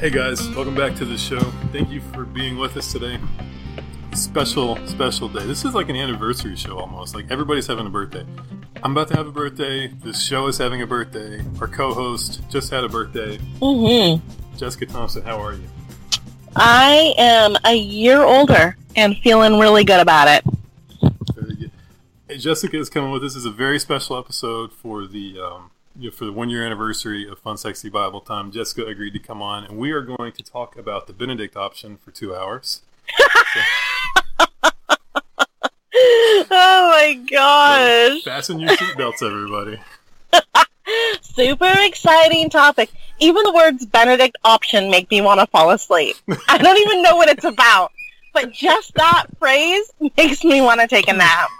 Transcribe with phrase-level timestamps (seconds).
[0.00, 1.40] Hey guys, welcome back to the show.
[1.72, 3.20] Thank you for being with us today.
[4.14, 5.44] Special, special day.
[5.44, 7.14] This is like an anniversary show almost.
[7.14, 8.24] Like everybody's having a birthday.
[8.82, 9.88] I'm about to have a birthday.
[9.88, 11.44] This show is having a birthday.
[11.60, 13.36] Our co-host just had a birthday.
[13.60, 14.56] Mm-hmm.
[14.56, 15.68] Jessica Thompson, how are you?
[16.56, 20.44] I am a year older and feeling really good about it.
[21.34, 21.70] Very good.
[22.26, 23.34] Hey, Jessica is coming with us.
[23.34, 26.64] This is a very special episode for the um, you know, for the one year
[26.64, 28.50] anniversary of Fun Sexy Bible Time.
[28.50, 31.98] Jessica agreed to come on, and we are going to talk about the Benedict option
[31.98, 32.82] for two hours.
[36.52, 38.22] Oh my gosh.
[38.22, 39.78] Fasten your seatbelts, everybody.
[41.20, 42.90] Super exciting topic.
[43.18, 46.16] Even the words Benedict option make me want to fall asleep.
[46.48, 47.92] I don't even know what it's about,
[48.32, 51.50] but just that phrase makes me want to take a nap.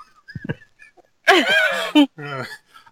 [2.19, 2.45] Uh,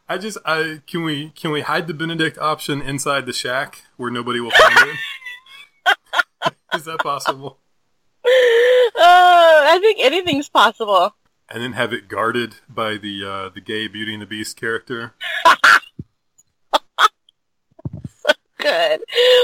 [0.08, 3.82] Uh, I just, I can we can we hide the Benedict option inside the shack
[3.96, 6.54] where nobody will find it?
[6.74, 7.58] is that possible?
[8.24, 11.14] Oh, I think anything's possible.
[11.50, 15.14] And then have it guarded by the uh, the gay Beauty and the Beast character.
[15.46, 15.52] So
[18.58, 19.00] good.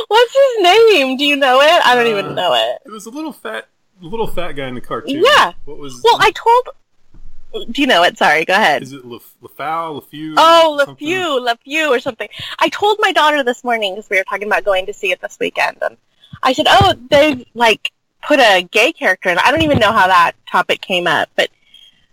[0.09, 1.17] What's his name?
[1.17, 1.87] Do you know it?
[1.87, 2.83] I don't Uh, even know it.
[2.85, 3.69] It was a little fat,
[4.03, 5.23] little fat guy in the cartoon.
[5.25, 5.53] Yeah.
[5.65, 6.01] What was?
[6.05, 6.69] Well, I told.
[7.55, 8.19] Do you know it?
[8.19, 8.83] Sorry, go ahead.
[8.83, 10.35] Is it Lefau, Lefew?
[10.37, 10.85] Oh?
[10.85, 12.29] LeFew, LeFew or something.
[12.59, 15.21] I told my daughter this morning because we were talking about going to see it
[15.21, 15.97] this weekend, and
[16.43, 17.93] I said, "Oh, they've like
[18.27, 21.49] put a gay character in." I don't even know how that topic came up, but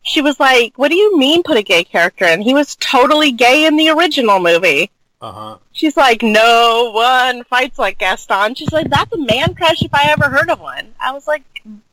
[0.04, 2.42] she was like, "What do you mean put a gay character in?
[2.42, 4.92] He was totally gay in the original movie."
[5.22, 5.58] Uh huh.
[5.72, 10.12] She's like, "No one fights like Gaston." She's like, "That's a man crush if I
[10.12, 11.44] ever heard of one." I was like,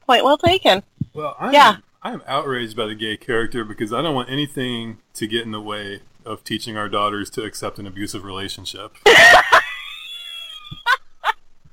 [0.07, 0.83] "Point well taken."
[1.15, 1.77] Well, I'm, Yeah.
[2.09, 5.61] I'm outraged by the gay character because I don't want anything to get in the
[5.61, 8.97] way of teaching our daughters to accept an abusive relationship.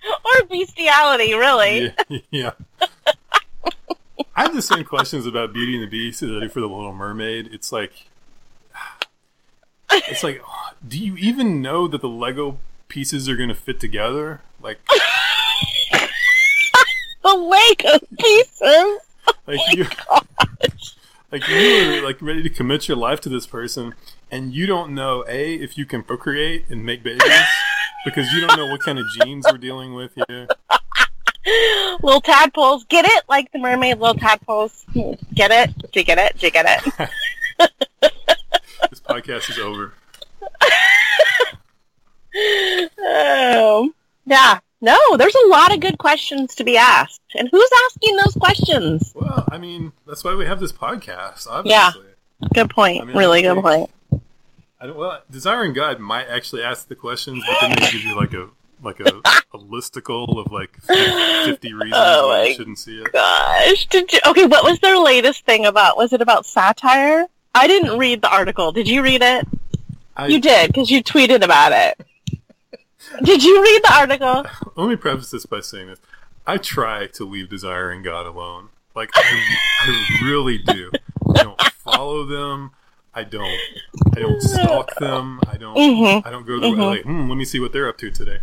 [0.07, 1.93] Or bestiality, really.
[2.09, 2.19] yeah.
[2.31, 2.51] yeah.
[4.35, 6.67] I have the same questions about Beauty and the Beast as I do for the
[6.67, 7.49] Little Mermaid.
[7.53, 7.93] It's like,
[9.91, 10.41] it's like,
[10.87, 12.57] do you even know that the Lego
[12.89, 14.41] pieces are going to fit together?
[14.61, 14.79] Like,
[17.23, 18.99] The Lego pieces.
[19.47, 19.85] like you,
[21.31, 23.93] like you are like ready to commit your life to this person,
[24.31, 27.23] and you don't know a if you can procreate and make babies
[28.03, 30.47] because you don't know what kind of genes we're dealing with here.
[32.01, 32.85] little tadpoles.
[32.85, 33.23] Get it?
[33.29, 34.85] Like the mermaid little tadpoles.
[35.33, 35.91] Get it?
[35.91, 36.37] Do you get it?
[36.37, 37.09] Do you get it?
[38.89, 39.93] This podcast is over.
[42.99, 43.91] Oh.
[44.25, 44.59] Yeah.
[44.85, 47.19] No, there's a lot of good questions to be asked.
[47.33, 49.11] And who's asking those questions?
[49.15, 51.47] Well, I mean, that's why we have this podcast.
[51.49, 52.05] Obviously.
[52.53, 53.01] Good point.
[53.01, 53.89] I mean, really good point.
[54.79, 58.15] I don't, well, Desiring God might actually ask the questions, but then they give you
[58.15, 58.49] like a
[58.83, 59.07] like a,
[59.53, 63.11] a listicle of like fifty oh reasons Oh why you shouldn't see it.
[63.11, 63.87] Gosh.
[63.87, 65.97] Did you Okay, what was their latest thing about?
[65.97, 67.25] Was it about satire?
[67.55, 68.71] I didn't read the article.
[68.71, 69.47] Did you read it?
[70.15, 72.05] I, You did, because you tweeted about it.
[73.23, 74.45] Did you read the article?
[74.75, 75.99] Let me preface this by saying this:
[76.45, 78.69] I try to leave Desiring God alone.
[78.95, 79.21] Like I,
[79.81, 80.91] I really do.
[81.35, 82.71] I don't follow them.
[83.13, 83.59] I don't.
[84.15, 85.39] I don't stalk them.
[85.47, 85.75] I don't.
[85.77, 86.25] Mhm.
[86.25, 86.77] I don't go to Mhm.
[86.85, 88.39] like, hmm, let me see what they're up to today.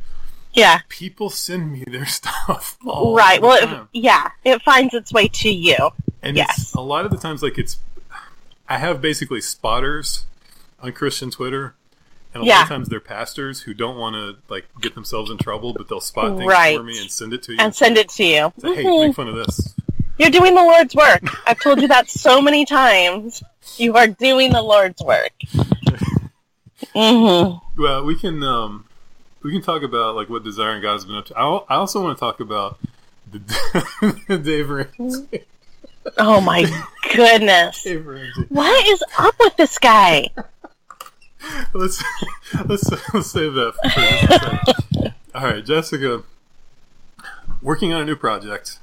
[0.55, 0.81] Yeah.
[0.89, 2.77] People send me their stuff.
[2.87, 3.41] all Right.
[3.41, 5.77] the Well, it, yeah, it finds its way to you.
[6.23, 6.75] And Yes.
[6.75, 7.79] a lot of the times like it's
[8.69, 10.27] I have basically spotters
[10.83, 11.75] on Christian Twitter.
[12.35, 15.37] And a lot of times they're pastors who don't want to like get themselves in
[15.39, 16.77] trouble, but they'll spot things Right.
[16.77, 17.59] for me and send it to you.
[17.61, 18.53] And send it to you.
[18.59, 19.07] say, hey, Mhm.
[19.09, 19.75] make fun of this.
[20.19, 21.23] You're doing the Lord's work.
[21.47, 23.43] I've told you that so many times.
[23.77, 25.33] You are doing the Lord's work.
[26.95, 28.87] hmm Well, we can um
[29.43, 31.39] we can talk about like what Desiring God has been up to.
[31.39, 32.79] I, I also want to talk about
[33.33, 35.45] the, Dave Ramsey.
[36.19, 36.63] Oh my
[37.15, 37.83] goodness.
[37.83, 38.47] Dave Ramsey.
[38.49, 40.29] What is up with this guy?
[41.75, 42.03] Let's
[42.67, 45.13] let's let's save that for.
[45.39, 46.23] All right, Jessica,
[47.63, 48.79] working on a new project.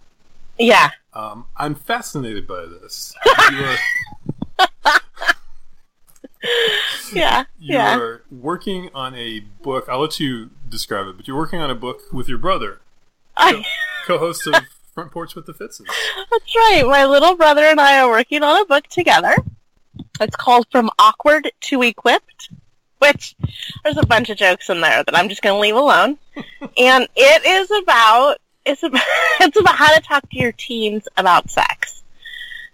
[0.58, 0.90] Yeah.
[1.14, 3.14] Um, I'm fascinated by this.
[3.52, 3.78] You are,
[7.12, 7.44] Yeah.
[7.60, 7.98] you Yeah.
[7.98, 9.88] are working on a book.
[9.90, 12.80] I'll let you describe it, but you're working on a book with your brother,
[13.36, 13.66] I,
[14.06, 14.56] co-host of
[14.94, 15.88] Front Porch with the Fitzes.
[16.32, 16.84] that's right.
[16.86, 19.36] My little brother and I are working on a book together.
[20.20, 22.50] It's called From Awkward to Equipped,
[23.00, 23.36] which
[23.84, 26.18] there's a bunch of jokes in there that I'm just going to leave alone.
[26.78, 29.04] and it is about it's about
[29.42, 32.04] it's about how to talk to your teens about sex.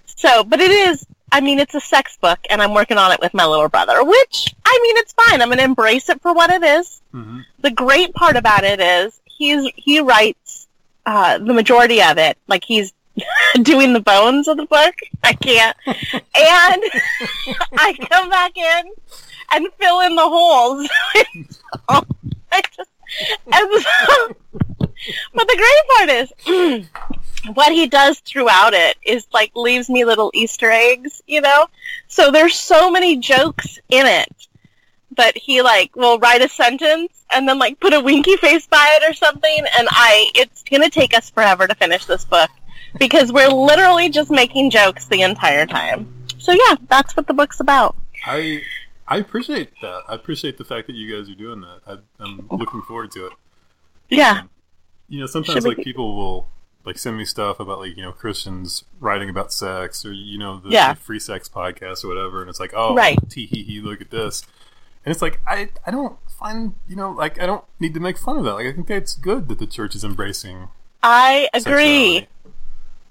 [0.06, 3.19] So, but it is I mean, it's a sex book, and I'm working on it
[3.19, 5.42] with my little brother, which, I mean, it's fine.
[5.42, 7.01] I'm going to embrace it for what it is.
[7.12, 10.68] hmm The great part about it is he's he writes
[11.06, 12.38] uh, the majority of it.
[12.48, 12.94] Like he's
[13.62, 14.95] doing the bones of the book.
[15.23, 15.97] I can't, and
[17.77, 18.91] I come back in
[19.51, 20.89] and fill in the holes.
[22.51, 22.89] I just,
[23.51, 24.35] so,
[25.33, 26.88] but the great part is.
[27.53, 31.67] what he does throughout it is like leaves me little Easter eggs, you know?
[32.07, 34.47] So there's so many jokes in it
[35.15, 38.97] But he like will write a sentence and then like put a winky face by
[39.00, 42.50] it or something and I it's gonna take us forever to finish this book
[42.99, 46.11] because we're literally just making jokes the entire time.
[46.37, 47.95] So yeah, that's what the book's about.
[48.25, 48.61] I
[49.07, 50.01] I appreciate that.
[50.07, 51.79] I appreciate the fact that you guys are doing that.
[51.87, 53.33] I, I'm looking forward to it.
[54.09, 54.39] Yeah.
[54.41, 54.49] Um,
[55.07, 56.47] you know, sometimes like people will
[56.85, 60.59] like send me stuff about like you know Christians writing about sex or you know
[60.59, 60.93] the, Yeah.
[60.93, 63.17] the free sex podcast or whatever, and it's like oh Right.
[63.29, 64.43] tee hee hee look at this,
[65.05, 68.17] and it's like I I don't find you know like I don't need to make
[68.17, 68.53] fun of that.
[68.53, 70.69] Like I think it's good that the church is embracing
[71.03, 71.61] I agree.
[71.61, 72.27] sexuality.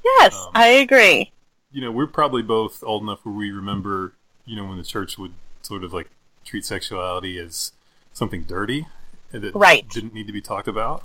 [0.05, 1.33] Yes, Um, I agree.
[1.73, 4.15] You know, we're probably both old enough where we remember
[4.47, 6.11] you know when the church would sort of like
[6.45, 7.73] treat sexuality as
[8.12, 8.87] something dirty
[9.33, 9.87] and that Right.
[9.89, 11.05] didn't need to be talked about.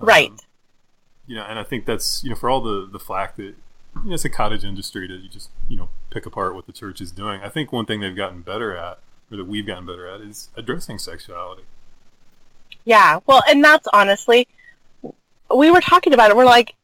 [0.00, 0.30] Right.
[0.30, 0.38] Um,
[1.26, 3.56] you know, and I think that's you know for all the the flack that you
[4.04, 7.00] know, it's a cottage industry that you just you know pick apart what the church
[7.00, 7.40] is doing.
[7.42, 8.98] I think one thing they've gotten better at,
[9.30, 11.64] or that we've gotten better at, is addressing sexuality.
[12.84, 14.48] Yeah, well, and that's honestly,
[15.54, 16.36] we were talking about it.
[16.36, 16.74] We're like,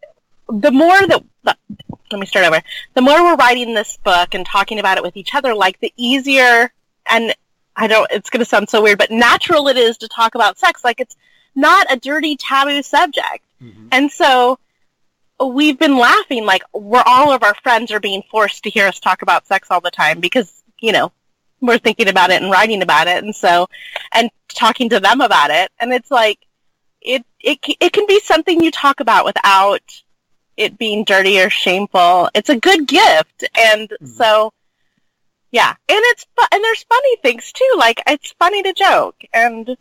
[0.49, 2.61] the more that, let me start over.
[2.95, 5.93] The more we're writing this book and talking about it with each other, like the
[5.97, 6.73] easier,
[7.07, 7.35] and
[7.77, 10.59] I don't, it's going to sound so weird, but natural it is to talk about
[10.59, 10.85] sex.
[10.85, 11.17] Like it's
[11.55, 13.45] not a dirty taboo subject.
[13.63, 13.89] Mm-hmm.
[13.93, 14.59] And so
[15.45, 19.01] we've been laughing like we're all of our friends are being forced to hear us
[19.01, 21.11] talk about sex all the time because, you know,
[21.61, 23.25] we're thinking about it and writing about it.
[23.25, 23.69] And so,
[24.13, 25.71] and talking to them about it.
[25.81, 26.39] And it's like,
[27.01, 29.83] it, it, it can be something you talk about without
[30.57, 32.31] it being dirty or shameful.
[32.35, 33.45] It's a good gift.
[33.57, 34.07] And mm-hmm.
[34.07, 34.53] so,
[35.51, 35.71] yeah.
[35.71, 37.75] And it's, fu- and there's funny things too.
[37.77, 39.17] Like, it's funny to joke.
[39.33, 39.77] And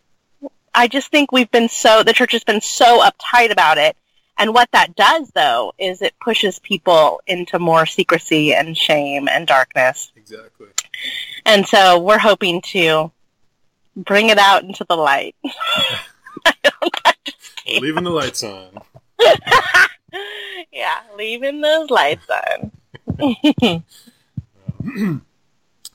[0.74, 3.96] I just think we've been so, the church has been so uptight about it.
[4.36, 9.46] And what that does, though, is it pushes people into more secrecy and shame and
[9.46, 10.10] darkness.
[10.16, 10.66] Exactly.
[11.46, 13.12] And so we're hoping to
[13.96, 15.36] bring it out into the light.
[17.80, 18.70] Leaving the lights on.
[20.72, 22.26] yeah, leaving those lights
[23.18, 23.82] on.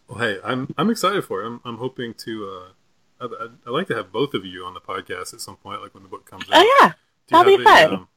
[0.10, 1.48] Well, hey, I'm I'm excited for it.
[1.48, 2.46] I'm I'm hoping to.
[3.22, 5.56] Uh, I'd, I'd, I'd like to have both of you on the podcast at some
[5.58, 6.64] point, like when the book comes out.
[6.64, 6.94] Oh yeah,
[7.28, 7.94] that'll be a, fun.
[7.94, 8.08] um,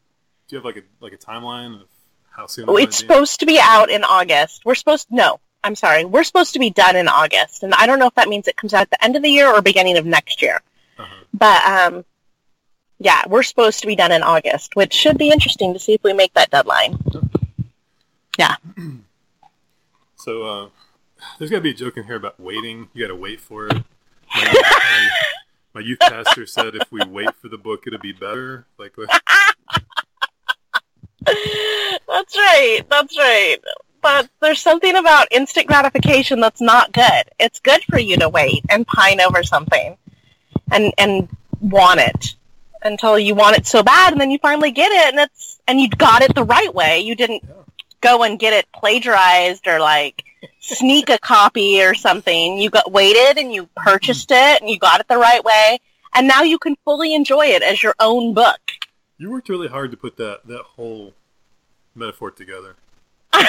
[0.48, 1.88] do you have like a like a timeline of
[2.30, 2.64] how soon?
[2.66, 3.06] Oh, it's be?
[3.06, 4.64] supposed to be out in August.
[4.64, 6.06] We're supposed no, I'm sorry.
[6.06, 8.56] We're supposed to be done in August, and I don't know if that means it
[8.56, 10.62] comes out at the end of the year or beginning of next year.
[10.98, 11.24] Uh-huh.
[11.34, 12.04] But um,
[13.02, 16.02] yeah, we're supposed to be done in August, which should be interesting to see if
[16.04, 16.96] we make that deadline.
[18.38, 18.56] Yeah.
[20.16, 20.68] So uh,
[21.38, 22.88] there's got to be a joke in here about waiting.
[22.92, 23.74] You got to wait for it.
[24.34, 25.10] My, my,
[25.74, 28.66] my youth pastor said if we wait for the book, it'll be better.
[28.78, 28.94] Like,
[31.26, 32.82] That's right.
[32.88, 33.56] That's right.
[34.00, 37.24] But there's something about instant gratification that's not good.
[37.38, 39.96] It's good for you to wait and pine over something
[40.70, 41.28] and and
[41.60, 42.34] want it
[42.84, 45.80] until you want it so bad and then you finally get it and it's and
[45.80, 47.00] you got it the right way.
[47.00, 47.54] You didn't Yeah.
[48.00, 50.24] go and get it plagiarized or like
[50.60, 52.58] sneak a copy or something.
[52.58, 55.78] You got waited and you purchased it and you got it the right way
[56.14, 58.58] and now you can fully enjoy it as your own book.
[59.18, 61.14] you worked really hard to put that that whole
[61.94, 62.76] metaphor together.
[63.32, 63.46] but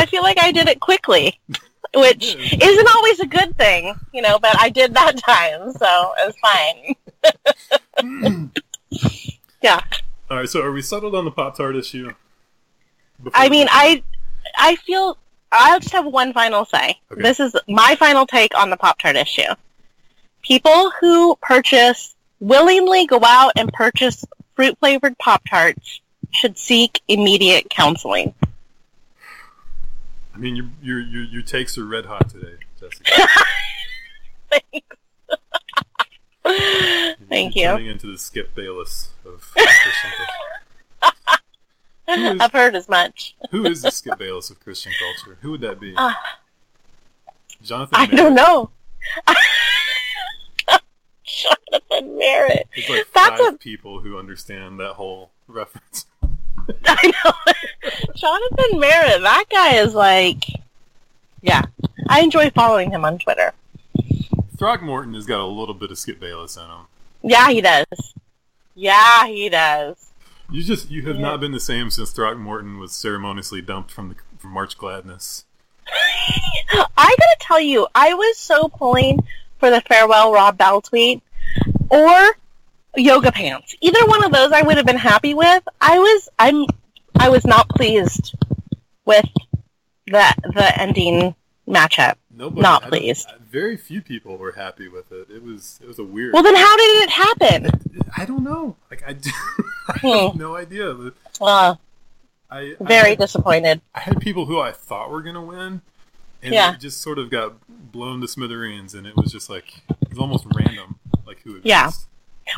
[0.00, 1.38] I feel like I did it quickly,
[1.94, 2.60] which hmm.
[2.60, 4.38] isn't always a good thing, you know.
[4.38, 6.94] But I did that time, so it was fine.
[8.00, 8.46] Hmm.
[9.62, 9.80] yeah,
[10.30, 12.12] All right, so are we settled on the Pop Tart issue?
[13.32, 14.02] I mean, I,
[14.58, 15.16] I feel
[15.50, 17.00] I'll just have one final say.
[17.12, 17.22] Okay.
[17.22, 19.54] This is my final take on the Pop Tart issue.
[20.42, 24.24] People who purchase willingly go out and purchase
[24.54, 26.00] fruit flavored Pop Tarts
[26.32, 28.34] should seek immediate counseling.
[30.34, 33.10] I mean, your your your, your takes are red hot today, Jessica.
[34.50, 34.86] Thanks.
[37.28, 37.70] Thank You're you.
[37.76, 42.34] Turning into the Skip Bayless of Christian culture.
[42.34, 43.34] Is- I've heard as much.
[43.50, 45.38] Who is the Skip Bayless of Christian culture?
[45.40, 45.94] Who would that be?
[45.96, 46.12] Uh,
[47.62, 47.94] Jonathan.
[47.94, 48.16] I Merritt?
[48.16, 48.70] don't know.
[51.24, 52.68] Jonathan Merritt.
[52.76, 56.04] There's like That's five a- people who understand that whole reference.
[56.86, 57.90] I know.
[58.14, 60.44] Jonathan Merritt, that guy is like,
[61.42, 61.62] yeah.
[62.08, 63.52] I enjoy following him on Twitter.
[64.56, 66.86] Throckmorton has got a little bit of Skip Bayless in him.
[67.22, 68.14] Yeah, he does.
[68.74, 69.96] Yeah, he does.
[70.50, 71.22] You just you have Yeah.
[71.22, 75.44] not been the same since Throckmorton was ceremoniously dumped from the from March Gladness.
[75.86, 76.86] I
[77.18, 79.20] gotta tell you, I was so pulling
[79.58, 81.22] for the farewell Rob Bell tweet
[81.90, 82.36] or
[82.96, 83.74] yoga pants.
[83.80, 85.62] Either one of those I would have been happy with.
[85.80, 86.66] I was I'm
[87.18, 88.34] I was not pleased
[89.04, 89.26] with
[90.06, 91.34] the the ending
[91.68, 92.14] matchup.
[92.36, 93.28] Nobody, Not I pleased.
[93.48, 95.28] Very few people were happy with it.
[95.30, 96.32] It was it was a weird.
[96.34, 97.70] Well then how did it happen?
[98.16, 98.76] I don't know.
[98.90, 99.30] Like I, do,
[99.88, 100.08] I Hmm.
[100.28, 101.12] have no idea.
[101.40, 101.76] Uh,
[102.50, 103.80] I very I, disappointed.
[103.94, 105.80] I had people who I thought were gonna win,
[106.42, 106.74] and Yeah.
[106.76, 110.46] just sort of got blown to smithereens, and it was just like it was almost
[110.54, 111.86] random, like who it Yeah.
[111.86, 112.06] was.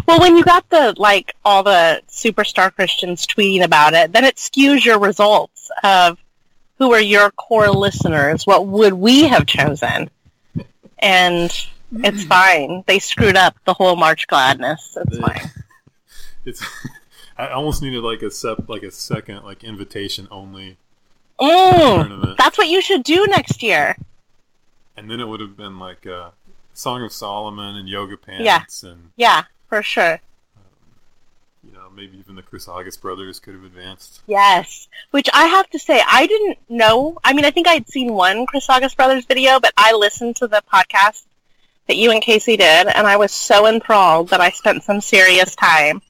[0.07, 4.37] Well, when you got the like all the superstar Christians tweeting about it, then it
[4.37, 6.19] skews your results of
[6.79, 8.47] who are your core listeners.
[8.47, 10.11] What would we have chosen?
[10.99, 11.51] And
[12.03, 12.83] it's fine.
[12.87, 14.97] They screwed up the whole March Gladness.
[15.01, 15.51] It's fine.
[16.45, 16.65] It's
[17.39, 20.77] I almost needed like a sep, like a second like invitation only
[21.41, 23.95] Mm, tournament, that's what you should do next year.
[24.97, 26.31] and then it would have been like uh,
[26.73, 28.91] Song of Solomon and Yoga Pants, Yeah.
[28.91, 30.21] and Yeah, for sure.
[31.65, 34.21] you know maybe even the Chris August brothers could have advanced.
[34.27, 34.89] Yes.
[35.11, 37.19] Which I have to say, I didn't know.
[37.25, 40.47] I mean, I think I'd seen one Chris August Brothers video, but I listened to
[40.47, 41.25] the podcast
[41.87, 45.55] that you and Casey did, and I was so enthralled that I spent some serious
[45.55, 46.03] time.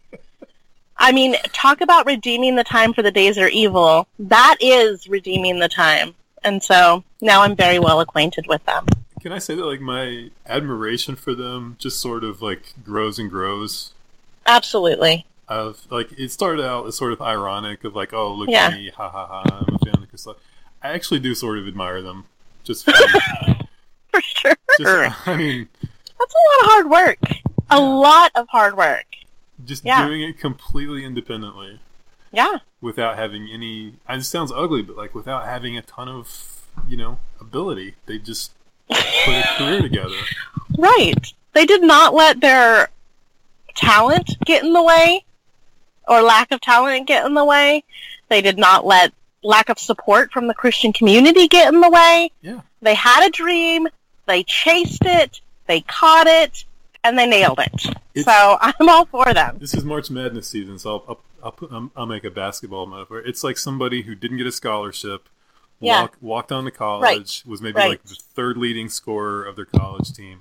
[0.96, 4.08] I mean, talk about redeeming the time for the days are evil.
[4.18, 6.14] That is redeeming the time.
[6.42, 8.86] And so now I'm very well acquainted with them.
[9.26, 13.28] Can I say that like my admiration for them just sort of like grows and
[13.28, 13.92] grows?
[14.46, 15.26] Absolutely.
[15.48, 18.66] Of like it started out as sort of ironic of like oh look Yeah.
[18.68, 20.36] at me ha ha ha I'm a fan of.
[20.80, 22.26] I actually do sort of admire them.
[22.62, 22.92] Just, for,
[24.12, 24.54] For sure.
[24.78, 27.18] just I mean That's a lot of hard work.
[27.68, 29.06] A lot of hard work.
[29.64, 30.06] just Yeah.
[30.06, 31.80] doing it completely independently
[32.30, 32.58] Yeah.
[32.80, 33.94] without having any.
[34.06, 38.18] and It sounds ugly, but like without having a ton of you know ability, they
[38.20, 38.52] just
[38.88, 40.14] put a career together.
[40.78, 41.32] Right.
[41.52, 42.88] They did not let their
[43.74, 45.24] talent get in the way
[46.08, 47.84] or lack of talent get in the way.
[48.28, 49.12] They did not let
[49.42, 52.30] lack of support from the Christian community get in the way.
[52.42, 52.60] Yeah.
[52.82, 53.88] They had a dream,
[54.26, 56.64] they chased it, they caught it,
[57.04, 57.86] and they nailed it.
[58.14, 59.58] It's- so I'm all for them.
[59.58, 62.86] This is March Madness season, so I'll I'll, I'll, put, I'll, I'll make a basketball
[62.86, 63.20] metaphor.
[63.20, 65.28] It's like somebody who didn't get a scholarship,
[65.80, 66.02] Yeah.
[66.02, 67.90] walk, walked on to college, was maybe Right.
[67.90, 70.40] like the third leading scorer of their college team,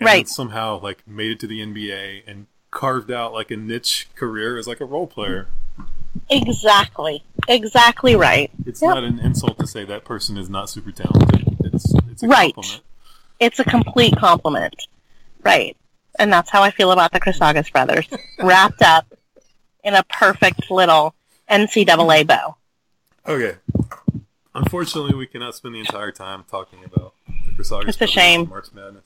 [0.00, 0.28] and Right.
[0.28, 4.66] somehow like made it to the NBA and carved out like a niche career as
[4.66, 5.48] like a role player.
[6.30, 7.22] Exactly.
[7.46, 8.50] Exactly right.
[8.66, 8.94] It's Yep.
[8.94, 11.44] not an insult to say that person is not super talented.
[11.64, 12.54] It's it's a Right.
[12.54, 12.82] compliment.
[13.40, 14.74] It's a complete compliment.
[15.44, 15.76] Right.
[16.18, 18.06] And that's how I feel about the Chris August brothers.
[18.40, 19.06] wrapped up
[19.84, 21.14] in a perfect little
[21.48, 22.56] NCAA bow.
[23.26, 23.56] Okay.
[24.62, 28.48] Unfortunately, we cannot spend the entire time talking about the Chris August It's a shame.
[28.48, 29.04] March Madness.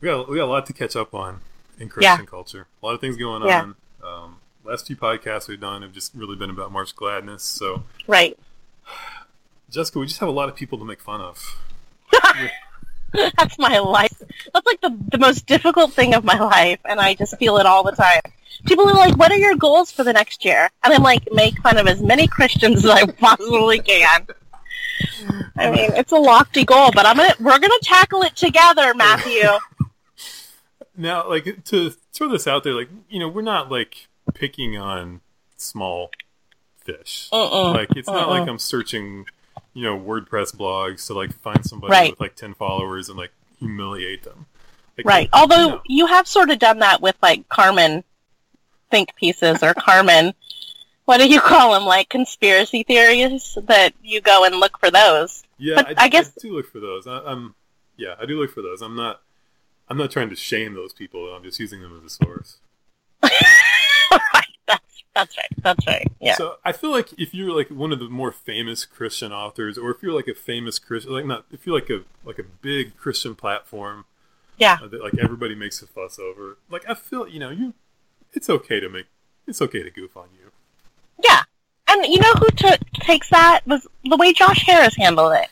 [0.00, 1.40] We got we got a lot to catch up on
[1.78, 2.66] in Christian culture.
[2.82, 3.60] A lot of things going Yeah.
[3.62, 3.74] on.
[4.04, 7.44] Um, last few podcasts we've done have just really been about March Gladness.
[7.44, 8.36] So, Right.
[9.70, 11.58] Jessica, we just have a lot of people to make fun of.
[13.12, 14.12] That's my life.
[14.52, 17.66] That's like the, the most difficult thing of my life, and I just feel it
[17.66, 18.20] all the time.
[18.66, 20.70] People are like, what are your goals for the next year?
[20.82, 24.26] And I'm like, make fun of as many Christians as I possibly can.
[25.56, 29.42] I mean, it's a lofty goal, but I'm gonna we're gonna tackle it together, Matthew.
[30.94, 35.22] Now, like to throw this out there, like you know, we're not like picking on
[35.56, 36.10] small
[36.84, 37.30] fish.
[37.32, 37.74] Mm-mm.
[37.74, 38.40] Like it's not Uh-uh.
[38.40, 39.24] like I'm searching,
[39.72, 42.10] you know, WordPress blogs to like find somebody Right.
[42.10, 44.44] with like ten followers and like humiliate them.
[44.98, 45.28] Like, Right.
[45.32, 48.04] Although you have sort of done that with like Carmen
[48.90, 50.34] think pieces or Carmen,
[51.04, 51.84] what do you call them?
[51.84, 55.42] Like conspiracy theories that you go and look for those.
[55.58, 57.06] yeah, but I, I guess- I do look for those.
[57.06, 57.54] I, I'm
[57.96, 58.82] yeah, I do look for those.
[58.82, 59.20] I'm not.
[59.88, 61.34] I'm not trying to shame those people.
[61.34, 62.58] I'm just using them as a source.
[63.22, 64.46] right.
[64.66, 65.62] That's that's right.
[65.62, 66.10] That's right.
[66.20, 66.34] Yeah.
[66.36, 69.90] So I feel like if you're like one of the more famous Christian authors, or
[69.90, 72.96] if you're like a famous Christian, like not if you're like a like a big
[72.96, 74.06] Christian platform
[74.56, 74.78] yeah.
[74.82, 77.74] uh, that like everybody makes a fuss over, like I feel you know you,
[78.32, 79.06] it's okay to make
[79.46, 80.41] it's okay to goof on you.
[82.02, 85.48] And you know who took takes that was the way Josh Harris handled it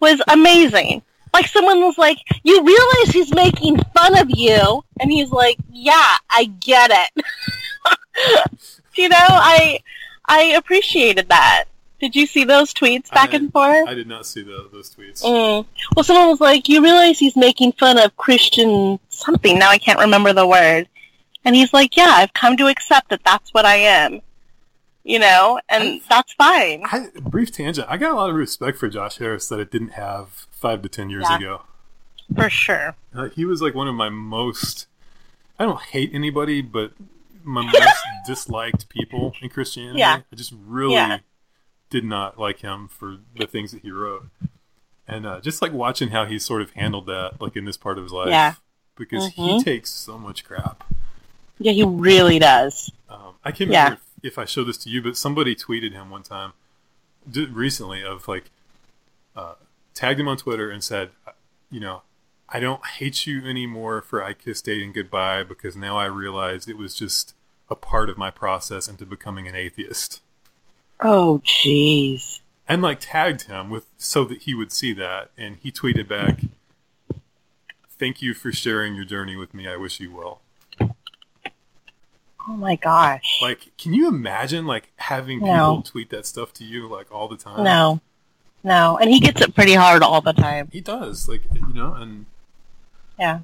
[0.00, 1.02] was amazing.
[1.32, 6.16] Like someone was like, "You realize he's making fun of you," and he's like, "Yeah,
[6.30, 7.24] I get it."
[8.96, 9.80] you know, I
[10.24, 11.64] I appreciated that.
[12.00, 13.88] Did you see those tweets back I- and forth?
[13.88, 15.22] I did not see the, those tweets.
[15.22, 15.66] Mm.
[15.94, 20.00] Well, someone was like, "You realize he's making fun of Christian something." Now I can't
[20.00, 20.88] remember the word.
[21.44, 24.20] And he's like, yeah, I've come to accept that that's what I am.
[25.08, 26.82] You know, and that's fine.
[26.84, 27.86] I, brief tangent.
[27.88, 30.88] I got a lot of respect for Josh Harris that it didn't have five to
[30.90, 31.36] ten years Yeah.
[31.38, 31.62] ago.
[32.34, 32.94] For sure.
[33.14, 34.86] Uh, he was like one of my most.
[35.58, 36.92] I don't hate anybody, but
[37.42, 37.96] my most
[38.26, 40.00] disliked people in Christianity.
[40.00, 40.20] Yeah.
[40.30, 41.20] I just really Yeah.
[41.88, 44.26] did not like him for the things that he wrote,
[45.08, 47.96] and uh, just like watching how he sort of handled that, like in this part
[47.96, 48.28] of his life.
[48.28, 48.54] Yeah.
[48.94, 49.64] Because he Mhm.
[49.64, 50.84] takes so much crap.
[51.58, 52.92] Yeah, he really does.
[53.08, 53.84] Um, I can't Yeah.
[53.84, 56.52] remember if, if I showed this to you, but somebody tweeted him one time,
[57.34, 58.50] recently, of like,
[59.36, 59.54] uh,
[59.94, 61.32] tagged him on Twitter and said, uh,
[61.70, 62.02] you know,
[62.48, 66.78] I don't hate you anymore for I kissed dating goodbye because now I realized it
[66.78, 67.34] was just
[67.68, 70.22] a part of my process into becoming an atheist.
[71.00, 72.40] Oh, jeez.
[72.66, 76.40] And like tagged him with so that he would see that, and he tweeted back,
[77.98, 79.66] "Thank you for sharing your journey with me.
[79.68, 80.40] I wish you well."
[82.48, 83.38] Oh my gosh.
[83.42, 87.36] Like, can you imagine like having people tweet that stuff to you like all the
[87.36, 87.62] time?
[87.62, 88.00] No.
[88.64, 88.96] No.
[88.96, 90.70] And he gets it pretty hard all the time.
[90.72, 92.24] He does, like you know, and
[93.18, 93.40] Yeah.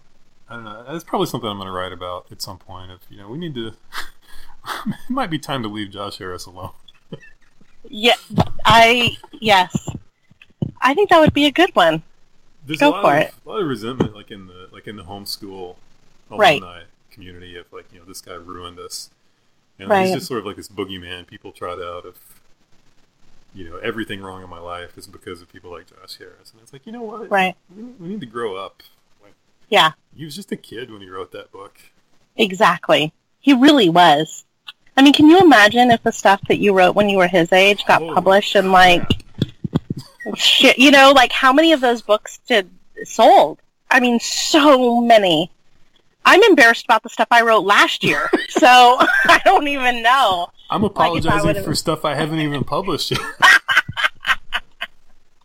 [0.49, 0.85] I don't know.
[0.91, 2.91] That's probably something I'm going to write about at some point.
[2.91, 3.69] If you know, we need to.
[4.87, 6.73] it might be time to leave Josh Harris alone.
[7.89, 8.15] Yeah.
[8.65, 9.91] I, yes.
[10.81, 12.03] I think that would be a good one.
[12.67, 13.35] There's Go a lot for of, it.
[13.45, 15.77] A lot of resentment, like in the like in the homeschool
[16.31, 16.63] Right.
[17.15, 19.11] Community, of like you know this guy ruined us.
[19.79, 20.07] You know, Right.
[20.07, 22.17] He's just sort of like this boogeyman people trot out of.
[23.55, 26.61] You know, everything wrong in my life is because of people like Josh Harris, and
[26.61, 27.31] it's like, you know what?
[27.31, 27.55] Right.
[27.77, 28.83] We, we need to grow up.
[29.23, 29.35] Like,
[29.69, 29.93] Yeah.
[30.17, 31.79] he was just a kid when he wrote that book.
[32.37, 33.13] Exactly.
[33.39, 34.45] He really was.
[34.97, 37.53] I mean, can you imagine if the stuff that you wrote when you were his
[37.53, 39.25] age got Holy published and like
[40.35, 42.69] shit, you know, like how many of those books did
[43.05, 43.61] sold?
[43.91, 45.51] I mean, so many.
[46.25, 48.69] I'm embarrassed about the stuff I wrote last year, so
[49.27, 50.49] I don't even know.
[50.71, 53.21] I'm apologizing would've- for stuff I haven't even published yet.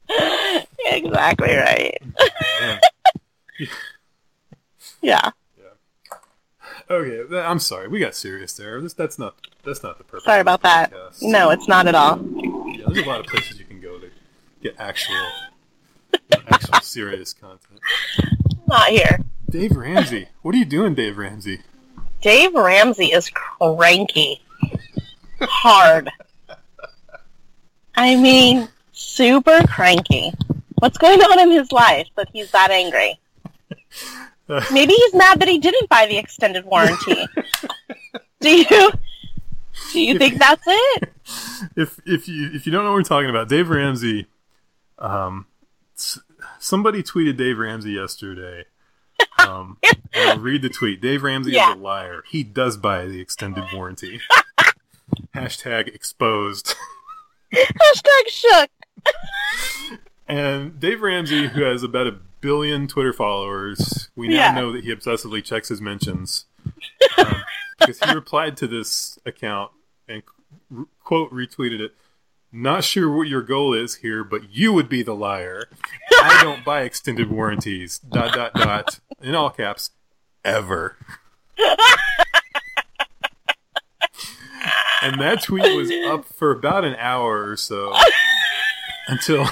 [0.86, 1.98] exactly right.
[5.02, 5.32] Yeah.
[5.58, 5.70] Yeah.
[6.89, 7.88] Okay, I'm sorry.
[7.88, 8.82] We got serious there.
[8.82, 10.26] This, that's not that's not the purpose.
[10.26, 10.92] Sorry about that.
[11.22, 12.20] No, it's not at all.
[12.74, 14.10] Yeah, there's a lot of places you can go to
[14.63, 15.15] get actual,
[16.32, 17.80] actual serious content.
[18.68, 19.20] Not here.
[19.50, 21.62] Dave Ramsey, what are you doing, Dave Ramsey?
[22.22, 24.42] Dave Ramsey is cranky.
[25.42, 26.10] Hard.
[27.96, 30.32] I mean, super cranky.
[30.76, 33.20] What's going on in his life that he's that angry?
[34.72, 37.28] Maybe he's mad that he didn't buy the extended warranty.
[38.42, 38.92] do you
[39.92, 41.14] do you think that's it?
[41.76, 44.28] If if you if you don't know what we're talking about, Dave Ramsey,
[44.98, 45.46] um,
[46.60, 48.66] somebody tweeted Dave Ramsey yesterday.
[49.39, 49.77] Um,
[50.15, 51.01] I'll read the tweet.
[51.01, 51.71] Dave Ramsey Yeah.
[51.71, 52.23] is a liar.
[52.27, 54.19] He does buy the extended warranty.
[55.36, 56.75] Hashtag exposed.
[57.53, 58.69] Hashtag shook.
[60.27, 64.51] And Dave Ramsey, who has about a billion Twitter followers, we now Yeah.
[64.53, 66.45] know that he obsessively checks his mentions.
[67.17, 67.43] Um,
[67.79, 69.71] because he replied to this account
[70.08, 70.21] and
[71.03, 71.93] quote retweeted it.
[72.52, 75.70] Not sure what your goal is here, but you would be the liar.
[76.12, 78.00] I don't buy extended warranties.
[78.00, 79.00] Dot dot dot.
[79.22, 79.92] In all caps,
[80.44, 80.98] ever.
[85.02, 87.94] and that tweet was up for about an hour or so
[89.08, 89.46] until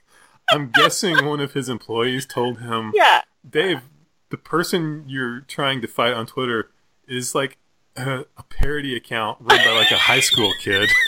[0.50, 3.22] I'm guessing one of his employees told him, Yeah.
[3.48, 3.80] Dave,
[4.30, 6.70] the person you're trying to fight on Twitter
[7.08, 7.58] is like
[7.96, 10.88] a, a parody account run by like a high school kid.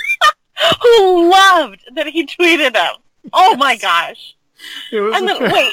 [0.82, 2.96] Who loved that he tweeted him.
[3.32, 4.36] Oh my gosh.
[4.92, 5.72] It was And then, wait,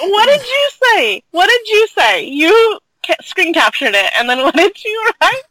[0.00, 1.22] what did you say?
[1.30, 2.24] What did you say?
[2.26, 5.42] You ca- screen captured it, and then what did you write?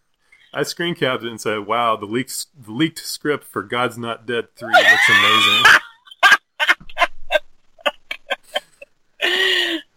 [0.54, 4.26] I screen capped it and said, "Wow, the leaked the leaked script for God's Not
[4.26, 5.64] Dead Three looks amazing."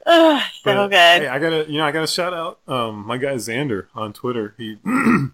[0.04, 1.22] Ugh, so But, good.
[1.22, 4.54] Hey, I gotta, you know, I gotta shout out um, my guy Xander on Twitter.
[4.58, 5.32] He that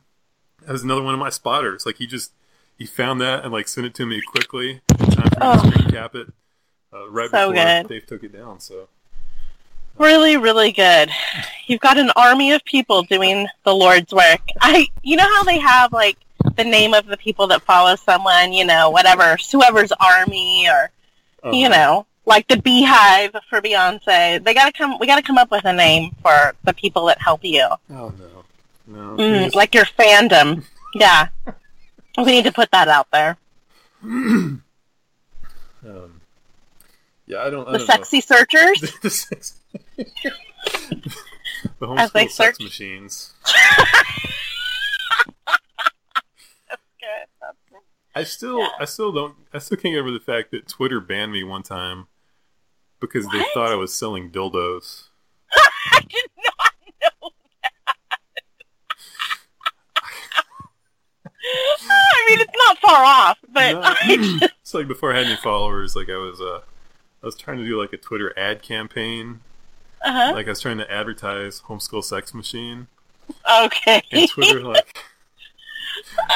[0.69, 1.87] was another one of my spotters.
[1.87, 2.33] Like he just
[2.79, 4.81] he found that and like sent it to me quickly.
[4.91, 5.71] in Time for me to Oh.
[5.71, 6.29] screen cap it
[6.95, 7.89] uh, right So before good.
[7.89, 8.61] Dave took it down.
[8.61, 8.89] So
[9.99, 11.11] Really, really good.
[11.67, 14.41] You've got an army of people doing the Lord's work.
[14.61, 16.17] I, you know how they have like
[16.55, 20.91] the name of the people that follow someone, you know, whatever, whoever's army or
[21.45, 24.43] uh, you know, like the beehive for Beyonce.
[24.45, 24.99] They gotta come.
[25.01, 28.45] We gotta come up with a name for the people that help you, Oh no,
[28.87, 29.17] no.
[29.17, 30.63] Mm, just- like your fandom.
[30.95, 31.29] Yeah,
[32.25, 33.37] we need to put that out there.
[34.03, 34.63] um,
[37.27, 37.69] yeah, I don't.
[37.69, 38.83] I The don't sexy searchers.
[38.83, 38.89] Know.
[39.03, 39.61] the sex-
[41.81, 43.33] The As they homeschool sex search- machines.
[47.01, 47.27] Good.
[48.15, 48.69] I still, Yeah.
[48.81, 51.63] I still don't, I still can't get over the fact that Twitter banned me one
[51.63, 52.07] time
[53.01, 55.09] because they thought I was selling dildos.
[55.53, 56.73] I did not
[57.23, 57.31] know
[57.63, 57.89] that.
[62.29, 63.81] I mean, it's not far off, but No.
[63.83, 66.61] I just, it's like before I had any followers, like I was, uh,
[67.23, 69.41] I was trying to do like a Twitter ad campaign.
[70.03, 70.33] uh-huh.
[70.35, 72.87] Like I was trying to advertise homeschool sex machine,
[73.65, 74.03] okay.
[74.13, 74.99] and Twitter like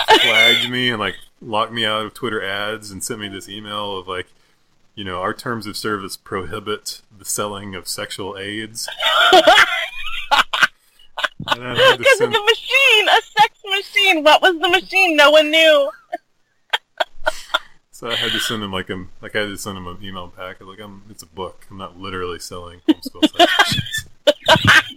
[0.07, 3.99] flagged me and like locked me out of Twitter ads and sent me this email
[3.99, 4.29] of like,
[4.95, 8.89] you know, our terms of service prohibit the selling of sexual aids.
[9.33, 9.59] And I
[11.19, 14.25] had to Because of the machine, a sex machine.
[14.25, 15.17] What was the machine?
[15.17, 15.91] No one knew.
[17.95, 19.99] So I had to send him like a like I had to send him an
[20.03, 20.59] email back.
[20.59, 21.67] Was like, I'm it's a book.
[21.71, 24.07] I'm not literally selling homeschool sex.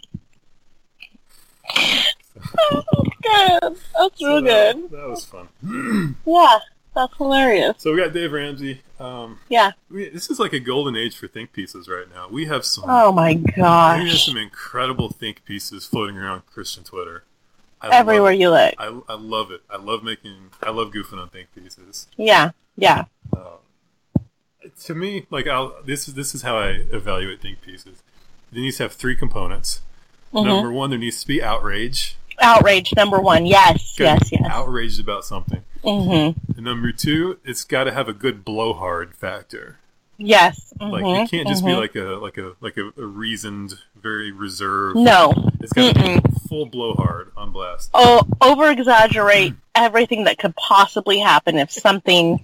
[2.60, 3.78] Oh, that's good.
[3.94, 4.92] That's real So that- good.
[4.92, 5.48] That was fun.
[6.26, 6.60] Yeah,
[6.96, 7.76] that's hilarious.
[7.78, 8.82] So we got Dave Ramsey.
[9.00, 9.72] Um, Yeah.
[9.90, 12.28] we, this is like a golden age for think pieces right now.
[12.30, 14.02] We have some Oh my gosh.
[14.02, 17.24] we have some incredible think pieces floating around Christian Twitter.
[17.82, 18.74] I Everywhere you look.
[18.80, 19.62] I, I love it.
[19.70, 20.50] I love making.
[20.64, 22.08] I love goofing on think pieces.
[22.18, 22.52] Yeah.
[22.78, 23.06] Yeah.
[23.36, 23.60] Um,
[24.86, 28.02] to me, like I'll, this is this is how I evaluate think pieces.
[28.52, 29.82] It needs to have three components.
[30.34, 30.46] Mhm.
[30.46, 32.16] Number one, there needs to be outrage.
[32.42, 33.46] Outrage number one.
[33.46, 33.94] Yes.
[33.98, 34.06] Good.
[34.06, 34.30] Yes.
[34.32, 34.42] Yes.
[34.50, 35.64] Outraged about something.
[35.86, 36.36] Mhm.
[36.56, 39.78] And number two, it's got to have a good blowhard factor.
[40.18, 40.74] Yes.
[40.80, 41.24] Like Mhm.
[41.26, 41.78] it can't just be Mhm.
[41.80, 44.98] like a like a like a, a reasoned, very reserved.
[44.98, 45.34] No.
[45.60, 47.90] It's got to be full blowhard on blast.
[47.94, 52.40] Oh, over exaggerate everything that could possibly happen if something,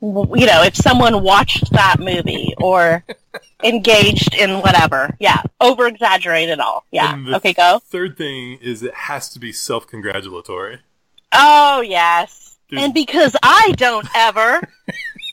[0.00, 3.04] you know, if someone watched that movie or
[3.62, 5.14] engaged in whatever.
[5.20, 5.42] Yeah.
[5.60, 6.84] Over exaggerate it all.
[6.90, 7.16] Yeah.
[7.34, 7.80] Okay, go.
[7.90, 10.78] Third thing is it has to be self-congratulatory.
[11.34, 12.56] Oh, yes.
[12.70, 14.60] There's- And because I don't ever.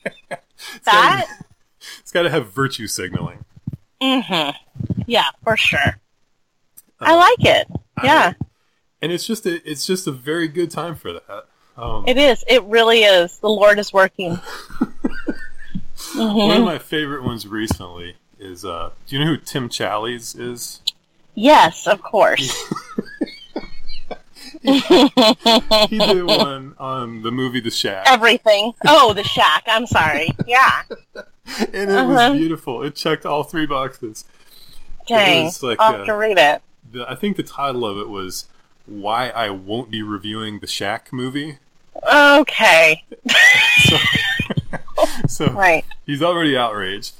[0.85, 1.27] that.
[1.99, 3.43] It's got to have virtue signaling.
[4.01, 5.03] Mm-hmm.
[5.07, 5.99] Yeah, for sure.
[6.99, 7.67] I Uh, like it.
[7.97, 8.33] I- Yeah,
[9.01, 11.45] and it's just a it's just a very good time for that.
[11.77, 12.43] Um, it is.
[12.47, 13.39] It really is.
[13.39, 14.39] The Lord is working.
[16.15, 20.81] One of my favorite ones recently is uh, do you know who Tim Challies is?
[21.35, 22.53] Yes, of course.
[24.61, 28.73] He did one on the movie The Shack, Everything.
[28.87, 29.63] Oh, the shack.
[29.67, 30.29] I'm sorry.
[30.47, 30.83] Yeah.
[31.59, 32.07] and it Uh-huh.
[32.31, 32.83] was beautiful.
[32.83, 34.25] It checked all three boxes.
[35.07, 35.51] Dang.
[35.61, 36.61] like, I'll have to read it.
[36.91, 38.45] The, I think the title of it was
[38.85, 41.57] "Why I Won't Be Reviewing the Shack Movie."
[42.13, 43.03] Okay.
[43.83, 43.97] So,
[45.27, 45.83] so Right.
[46.05, 47.13] he's already outraged,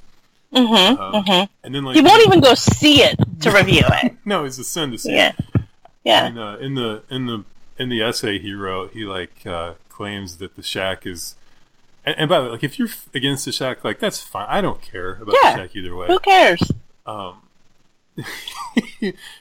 [0.53, 1.01] Mm-hmm.
[1.01, 1.51] uh, mm-hmm.
[1.63, 4.15] and then like He won't even go see it to review it.
[4.25, 5.11] no, it's a sin to see.
[5.11, 5.15] It.
[5.15, 5.31] Yeah.
[6.03, 6.25] Yeah.
[6.25, 7.43] And, uh, in the in the
[7.77, 11.35] in the essay he wrote, he like uh, claims that the shack is.
[12.05, 14.47] And, and by the way, like if you're against the shack, like that's fine.
[14.49, 15.55] I don't care about Yeah.
[15.55, 16.07] the shack either way.
[16.07, 16.61] Who cares?
[17.05, 17.43] Um,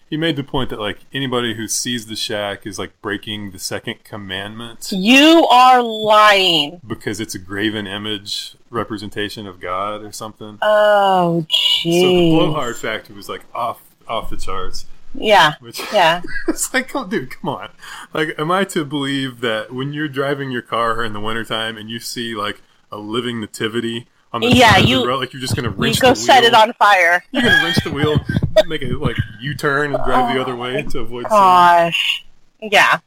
[0.09, 3.59] he made the point that like anybody who sees the shack is like breaking the
[3.59, 6.81] second commandment You are lying.
[6.87, 10.59] because it's a graven image representation of God or something.
[10.62, 12.01] Oh, jeez.
[12.01, 14.87] So the blowhard factor was like off off the charts.
[15.14, 15.55] Yeah.
[15.61, 16.23] Which Yeah.
[16.49, 17.70] it's like, oh, dude, come on.
[18.14, 21.90] Like, am I to believe that when you're driving your car in the wintertime and
[21.90, 25.57] you see like a living nativity on the Yeah, you- the road, like you're just
[25.57, 27.25] gonna You go the set it on fire.
[27.33, 28.20] You're gonna wrench the wheel,
[28.66, 31.25] make a like U-turn and drive the other way to avoid.
[31.25, 31.31] sin.
[31.31, 32.25] Gosh.
[32.62, 32.99] Yeah.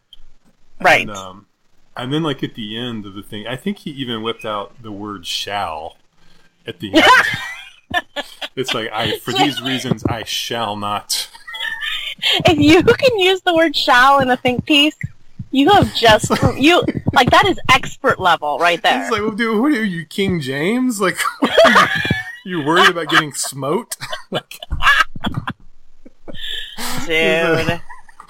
[0.82, 1.08] Right.
[1.08, 1.46] And, um,
[1.96, 4.82] and then like at the end of the thing, I think he even whipped out
[4.82, 5.96] the word "shall"
[6.68, 8.06] at the end.
[8.56, 11.30] it's like I, for these reasons, I shall not.
[12.46, 14.98] if you can use the word shall in a think piece,
[15.52, 16.84] you have just you
[17.14, 19.02] like that is expert level right there.
[19.02, 21.00] It's like, well, dude, what are you, King James?
[21.00, 21.18] Like,
[22.46, 23.96] you worried about getting smote?
[24.32, 24.60] like,
[27.06, 27.82] Dude.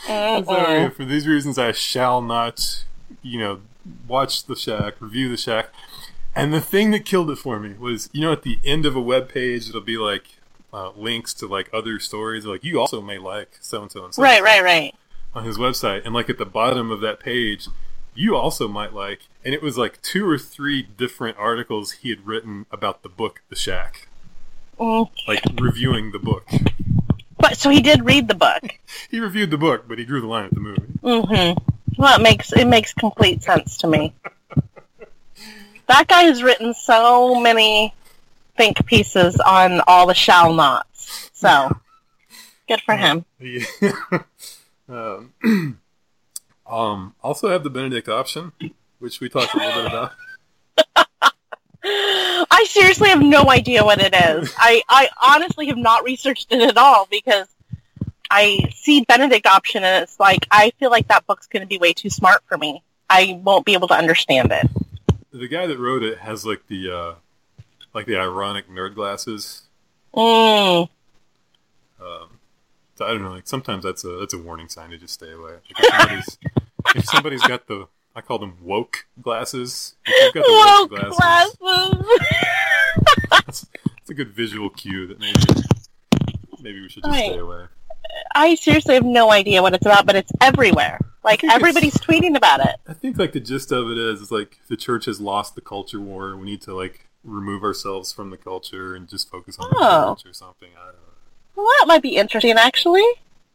[0.09, 2.83] I'm sorry, for these reasons, I shall not,
[3.21, 3.61] you know,
[4.05, 5.69] watch the Shack, review the Shack.
[6.35, 8.95] And the thing that killed it for me was, you know, at the end of
[8.97, 10.39] a web page, it'll be like
[10.73, 14.13] uh, links to like other stories, like you also may like so and so and
[14.13, 14.95] so Right, right, right.
[15.33, 17.67] on his website, and like at the bottom of that page,
[18.15, 22.25] you also might like, and it was like two or three different articles he had
[22.25, 24.07] written about the book The Shack,
[24.79, 25.09] Mm.
[25.27, 26.47] like reviewing the book.
[27.37, 28.63] But so he did read the book.
[29.11, 30.81] He reviewed the book, but he drew the line at the movie.
[31.03, 31.63] Mm-hmm.
[32.01, 34.13] Well, it makes it makes complete sense to me.
[35.87, 37.93] That guy has written so many
[38.55, 41.29] think pieces on all the shall nots.
[41.33, 41.69] So
[42.67, 43.25] Good for him.
[43.39, 43.65] Yeah.
[44.89, 45.33] um,
[46.67, 48.53] um, also have the Benedict option,
[48.99, 50.11] which we talked a little bit about.
[51.85, 54.53] I seriously have no idea what it is.
[54.57, 57.47] I, I honestly have not researched it at all because
[58.31, 61.77] I see Benedict option and it's like I feel like that book's going to be
[61.77, 62.81] way too smart for me.
[63.09, 64.67] I won't be able to understand it.
[65.31, 67.13] The guy that wrote it has like the uh,
[67.93, 69.63] like the ironic nerd glasses.
[70.13, 70.89] Mm.
[72.01, 72.39] Um,
[72.95, 73.31] so I don't know.
[73.31, 75.53] Like sometimes that's a that's a warning sign to just stay away.
[75.53, 76.37] Like if, somebody's,
[76.95, 79.95] if somebody's got the I call them woke glasses.
[80.05, 81.57] If you've got Woke the woke glasses.
[83.31, 83.65] that's,
[83.97, 85.39] that's a good visual cue that maybe
[86.61, 87.31] maybe we should just Right.
[87.31, 87.65] stay away.
[88.35, 90.99] I seriously have no idea what it's about, but it's everywhere.
[91.23, 92.75] Like everybody's tweeting about it.
[92.87, 95.61] I think like the gist of it is, is like the church has lost the
[95.61, 96.35] culture war.
[96.37, 100.15] We need to like remove ourselves from the culture and just focus on the Oh.
[100.15, 100.69] church or something.
[100.77, 100.99] I don't know.
[101.55, 103.05] Well, that might be interesting, actually.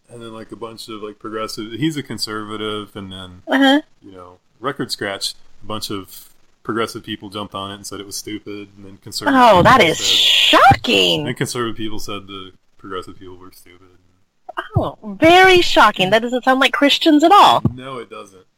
[0.09, 1.73] And then like a bunch of like progressive.
[1.73, 3.83] He's a conservative, and then Uh-huh.
[4.03, 5.35] you know record scratch.
[5.63, 6.31] A bunch of
[6.63, 9.41] progressive people jumped on it and said it was stupid, and then conservative.
[9.43, 11.27] Oh, that is Said, shocking.
[11.27, 13.89] and conservative people said the progressive people were stupid.
[14.77, 16.11] Oh, very shocking.
[16.11, 17.63] That doesn't sound like Christians at all.
[17.75, 18.45] No, it doesn't.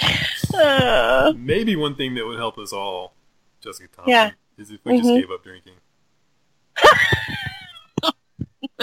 [0.58, 3.14] Uh, Maybe one thing that would help us all,
[3.60, 4.30] Jessica Thompson, Yeah.
[4.58, 5.20] is if we just Mhm.
[5.20, 5.74] gave up drinking.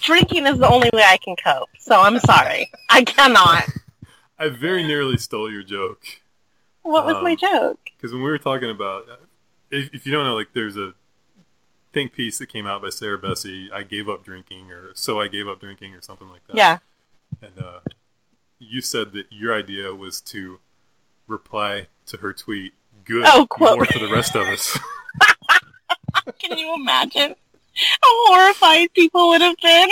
[0.00, 2.70] drinking is the only way I can cope, so I'm sorry.
[2.90, 3.64] I cannot.
[4.38, 6.04] I very nearly stole your joke.
[6.82, 7.78] What was my Um, joke?
[7.96, 9.06] Because when we were talking about,
[9.70, 10.94] if, if you don't know, like there's a
[11.92, 15.28] think piece that came out by Sarah Bessey, I gave up drinking, or so I
[15.28, 16.56] gave up drinking, or something like that.
[16.56, 16.78] Yeah.
[17.40, 17.80] And uh,
[18.58, 20.58] you said that your idea was to
[21.32, 22.72] reply to her tweet,
[23.04, 23.76] "Good, Oh, quote.
[23.78, 24.78] more for the rest of us."
[26.38, 27.34] Can you imagine
[27.74, 29.88] how horrified people would have been?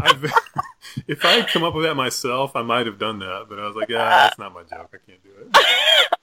[0.00, 0.32] I've,
[1.06, 3.66] if I had come up with that myself, I might have done that, but I
[3.66, 4.90] was like, "Yeah, that's not my joke.
[4.94, 5.56] I can't do it.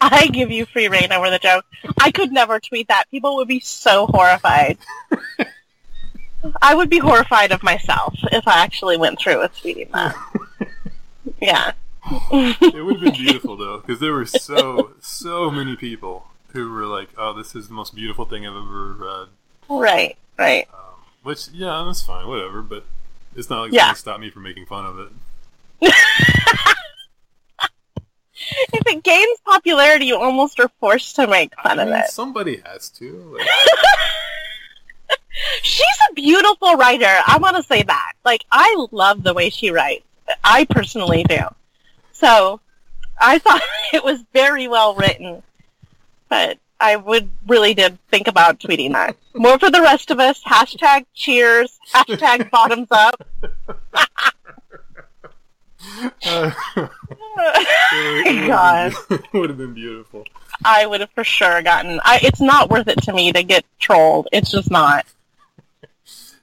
[0.02, 1.66] I give you free reign over the joke.
[2.00, 3.10] I could never tweet that.
[3.10, 4.78] People would be so horrified.
[6.62, 10.16] I would be horrified of myself if I actually went through with tweeting that.
[11.42, 11.72] Yeah.
[12.32, 16.86] It would have been beautiful though, because there were so so many people who were
[16.86, 19.28] like, "Oh, this is the most beautiful thing I've ever read."
[19.68, 20.68] Right, right.
[20.74, 20.80] Um,
[21.24, 22.62] which, yeah, that's fine, whatever.
[22.62, 22.86] But
[23.36, 23.86] it's not like Yeah.
[23.86, 25.12] gonna stop me from making fun of it.
[28.74, 32.10] If it gains popularity, you almost are forced to make fun I of it.
[32.12, 33.36] somebody has to.
[33.38, 33.48] Like,
[35.64, 37.06] She's a beautiful writer.
[37.26, 38.14] I want to say that.
[38.24, 40.04] Like, I love the way she writes.
[40.44, 41.40] I personally do.
[42.16, 42.62] So,
[43.20, 43.62] I thought
[43.94, 45.44] it was very well written.
[46.30, 49.16] But I would really did think about tweeting that.
[49.36, 50.42] More for the rest of us.
[50.44, 51.78] Hashtag cheers.
[51.94, 53.22] Hashtag bottoms up.
[56.26, 56.52] uh,
[57.94, 58.94] it God.
[59.34, 60.26] would have been beautiful.
[60.64, 62.00] I would have for sure gotten.
[62.04, 64.28] I, it's not worth it to me to get trolled.
[64.32, 65.06] It's just not.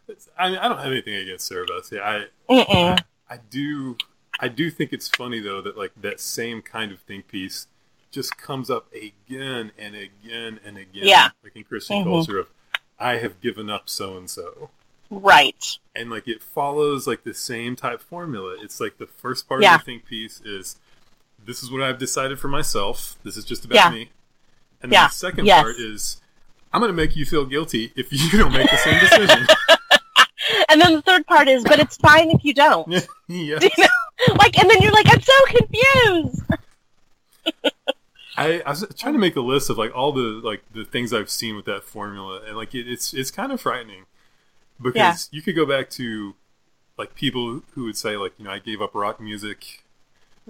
[0.09, 2.01] It's- I mean, I don't have anything against Sarah Bessey.
[2.01, 2.99] I Mm-mm.
[3.31, 3.97] I do
[4.40, 7.66] I do think it's funny though that like that same kind of think piece
[8.11, 11.05] just comes up again and again and again.
[11.05, 11.31] Yeah.
[11.45, 12.05] Like in Christian Mhm.
[12.05, 12.49] culture of
[12.99, 14.71] I have given up so and so.
[15.11, 15.79] Right.
[15.95, 18.57] And like it follows like the same type formula.
[18.61, 19.75] It's like the first part Yeah.
[19.77, 20.77] of the think piece is
[21.45, 23.16] this is what I've decided for myself.
[23.25, 23.90] This is just about Yeah.
[23.90, 24.11] me.
[24.83, 25.03] And Yeah.
[25.03, 25.62] then the second Yes.
[25.62, 26.21] part is
[26.73, 29.47] I'm gonna make you feel guilty if you don't make the same decision.
[30.68, 32.88] And then the third part is, but it's fine if you don't.
[33.29, 33.62] yes.
[34.39, 36.43] Like, and then you're like, I'm so confused.
[38.37, 41.13] I, I was trying to make a list of like all the like the things
[41.13, 44.05] I've seen with that formula, and like it, it's it's kind of frightening
[44.81, 45.37] because Yeah.
[45.37, 46.35] you could go back to
[46.97, 49.83] like people who would say like you know I gave up rock music.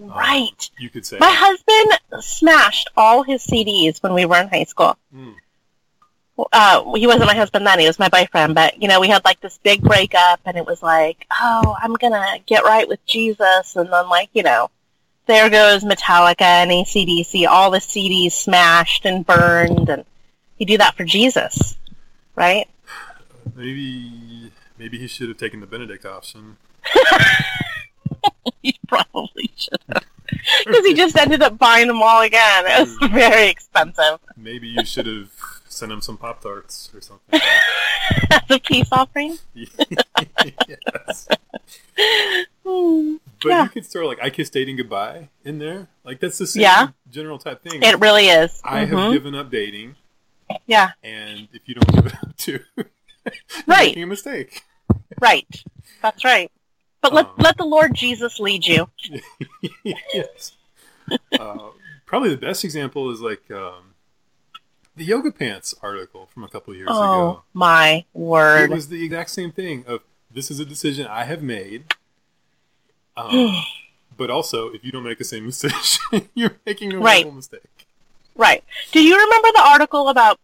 [0.00, 0.70] Um, Right.
[0.78, 4.96] You could say My husband smashed all his CDs when we were in high school.
[5.14, 5.34] Mm.
[6.52, 8.54] Uh, he wasn't my husband then; he was my boyfriend.
[8.54, 11.94] But you know, we had like this big breakup, and it was like, "Oh, I'm
[11.94, 14.70] gonna get right with Jesus," and then like, you know,
[15.26, 20.04] there goes Metallica and ACDC, all the CDs smashed and burned, and
[20.58, 21.76] you do that for Jesus,
[22.34, 22.66] right?
[23.54, 26.56] maybe maybe he should have taken the Benedict option.
[28.62, 30.04] He probably should have,
[30.64, 32.64] because he just ended up buying them all again.
[32.66, 35.31] It was very expensive Maybe you should have
[35.82, 37.40] sent him some Pop Tarts or something.
[38.30, 39.36] as a peace offering.
[39.54, 41.26] yes.
[42.64, 43.64] But Yeah.
[43.64, 45.88] you could throw like I kiss dating goodbye in there.
[46.04, 46.88] Like that's the same Yeah.
[47.10, 47.82] general type thing.
[47.82, 48.60] It really is.
[48.64, 48.88] I Mhm.
[48.90, 49.96] have given up dating.
[50.66, 50.92] Yeah.
[51.02, 52.60] And if you don't give it up to,
[53.66, 53.86] Right.
[53.88, 54.62] making a mistake.
[55.20, 55.48] Right.
[56.00, 56.52] That's right.
[57.00, 57.34] But let Um.
[57.38, 58.88] let the Lord Jesus lead you.
[59.82, 60.52] yes.
[61.36, 61.70] Uh,
[62.06, 63.91] probably the best example is like um,
[64.96, 67.12] the yoga pants article from a couple years Oh ago.
[67.38, 68.70] Oh my word!
[68.70, 70.00] It was the exact same thing of
[70.30, 71.84] this is a decision I have made.
[73.14, 73.54] Um,
[74.16, 77.30] but also, if you don't make the same decision, you're making a Right.
[77.34, 77.60] mistake.
[78.36, 78.64] Right.
[78.92, 80.40] Do you remember the article about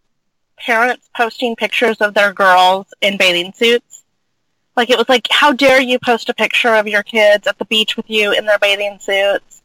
[0.58, 4.02] parents posting pictures of their girls in bathing suits?
[4.76, 7.64] Like it was like, how dare you post a picture of your kids at the
[7.64, 9.62] beach with you in their bathing suits?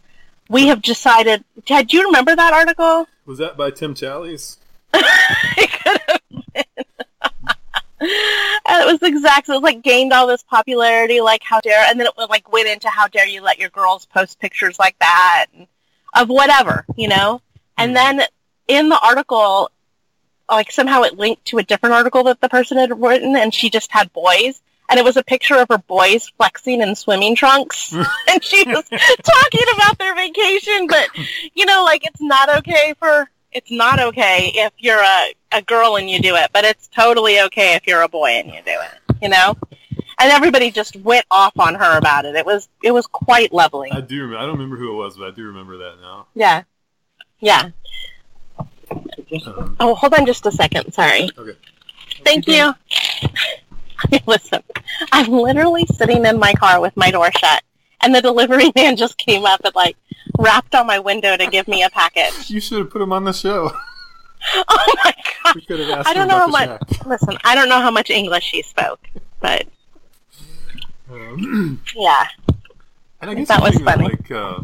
[0.50, 1.44] We have decided.
[1.66, 3.08] Did you remember that article?
[3.26, 4.58] Was that by Tim Challies?
[4.94, 6.22] It could have
[6.54, 6.86] been.
[8.04, 9.50] and it was exact.
[9.50, 11.22] It was like gained all this popularity.
[11.22, 14.06] Like how dare, and then it like went into how dare you let your girls
[14.06, 15.68] post pictures like that and
[16.14, 17.42] of whatever, you know.
[17.78, 17.96] And mm.
[17.96, 18.22] then
[18.68, 19.72] in the article,
[20.50, 23.70] like somehow it linked to a different article that the person had written, and she
[23.70, 24.62] just had boys.
[24.90, 27.94] And it was a picture of her boys flexing in swimming trunks.
[28.30, 31.10] and she was talking about their vacation, but
[31.54, 35.96] you know, like it's not okay for it's not okay if you're a, a girl
[35.96, 38.78] and you do it, but it's totally okay if you're a boy and you do
[38.80, 39.18] it.
[39.22, 39.56] You know?
[40.20, 42.36] And everybody just went off on her about it.
[42.36, 43.90] It was it was quite lovely.
[43.92, 44.22] I do.
[44.22, 46.28] Remember, I don't remember who it was, but I do remember that now.
[46.36, 46.64] Yeah.
[47.40, 47.70] Yeah.
[48.58, 50.94] Um, Oh, hold on just a second.
[50.94, 51.30] Sorry.
[51.38, 51.58] okay.
[52.24, 54.20] Thank Keep you.
[54.28, 54.62] Listen,
[55.12, 57.64] I'm literally sitting in my car with my door shut,
[58.04, 59.98] and the delivery man just came up and like
[60.38, 62.50] rapped on my window to give me a package.
[62.50, 63.72] You should have put him on the show.
[64.68, 65.14] Oh my
[65.46, 65.56] god!
[65.56, 66.68] We could have asked I don't know how much.
[66.68, 67.06] shack.
[67.06, 69.00] Listen, I don't know how much English he spoke,
[69.40, 69.66] but
[71.10, 72.28] Um, yeah,
[73.22, 74.04] and I guess That was funny.
[74.04, 74.60] like, uh,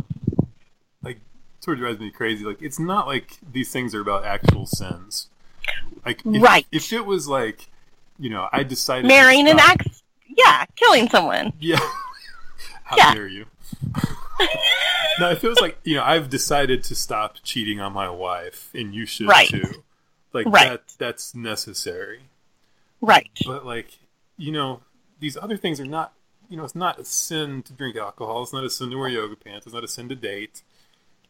[1.02, 1.20] like,
[1.62, 2.44] sort of drives me crazy.
[2.44, 5.28] Like, it's not like these things are about actual sins.
[6.06, 6.68] Like, if, Right.
[6.74, 7.70] If it was like,
[8.20, 10.04] you know, I decided to marrying an ex.
[10.28, 11.54] Yeah, killing someone.
[11.60, 11.80] Yeah.
[12.90, 13.14] How Yeah.
[13.14, 13.46] dare you?
[15.20, 18.96] no, it feels like, you know, I've decided to stop cheating on my wife, and
[18.96, 19.48] you should Right.
[19.48, 19.84] too.
[20.34, 20.70] Like Right.
[20.70, 22.22] that, that's necessary.
[23.02, 23.30] Right.
[23.46, 24.00] But like,
[24.38, 24.82] you know,
[25.20, 26.14] these other things are not.
[26.50, 28.42] You know, it's not a sin to drink alcohol.
[28.42, 29.68] It's not a sin to wear yoga pants.
[29.68, 30.64] It's not a sin to date.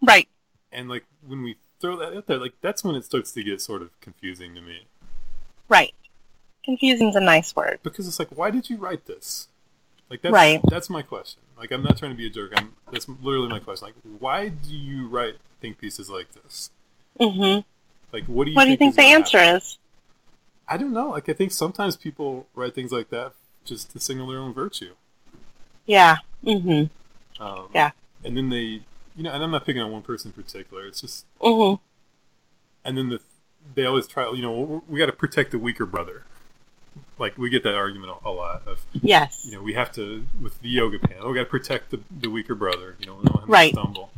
[0.02, 0.30] Right.
[0.72, 3.60] And like when we throw that out there, like that's when it starts to get
[3.60, 4.84] sort of confusing to me
[5.67, 5.93] Right.
[6.63, 7.80] Confusing's a nice word.
[7.84, 9.48] because it's like, why did you write this?
[10.10, 10.62] Like that's Right.
[10.69, 11.41] that's my question.
[11.58, 12.54] Like I'm not trying to be a jerk.
[12.56, 13.88] I'm that's literally my question.
[13.88, 16.72] Like why do you write think pieces like this?
[17.19, 17.60] hmm
[18.12, 19.58] Like what do you What do you think the answer happen?
[19.58, 19.78] is?
[20.67, 21.10] I don't know.
[21.12, 23.34] Like I think sometimes people write things like that
[23.65, 24.93] just to signal their own virtue.
[25.86, 26.17] Yeah.
[26.43, 26.84] hmm
[27.39, 27.91] Um, Yeah.
[28.24, 28.82] And then they,
[29.15, 30.86] you know, and I'm not picking on one person in particular.
[30.88, 31.76] It's just, hmm
[32.86, 33.19] and then the
[33.76, 34.32] they always try.
[34.32, 36.24] You know, we got to protect the weaker brother.
[37.20, 39.46] Like we get that argument a, a lot of, Yes.
[39.46, 41.28] you know, we have to with the yoga pant.
[41.28, 42.96] We got to protect the, the weaker brother.
[43.00, 43.74] You know, we don't want him Right.
[43.74, 44.12] to stumble.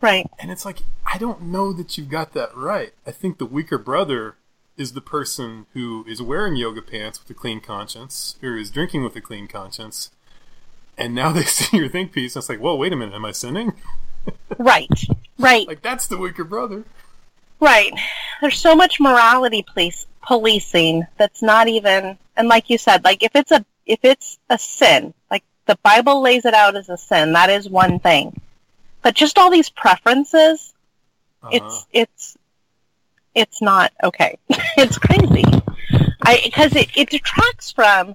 [0.00, 0.26] Right.
[0.38, 2.92] And it's like I don't know that you got that right.
[3.06, 4.36] I think the weaker brother
[4.76, 9.04] is the person who is wearing yoga pants with a clean conscience, or is drinking
[9.04, 10.10] with a clean conscience.
[10.96, 13.24] And now they see your think piece, and it's like, well, wait a minute, am
[13.24, 13.72] I sinning?
[14.58, 14.88] Right.
[15.38, 15.66] Right.
[15.66, 16.84] Like that's the weaker brother.
[17.58, 17.92] Right.
[18.40, 23.34] There's so much morality police policing that's not even and like you said, like if
[23.34, 27.32] it's a if it's a sin, like the Bible lays it out as a sin,
[27.32, 28.40] that is one thing.
[29.02, 30.72] But just all these preferences,
[31.42, 31.50] Uh-huh.
[31.52, 32.36] it's it's
[33.34, 34.38] it's not okay.
[34.76, 35.44] it's crazy.
[36.22, 38.14] I because it, it detracts from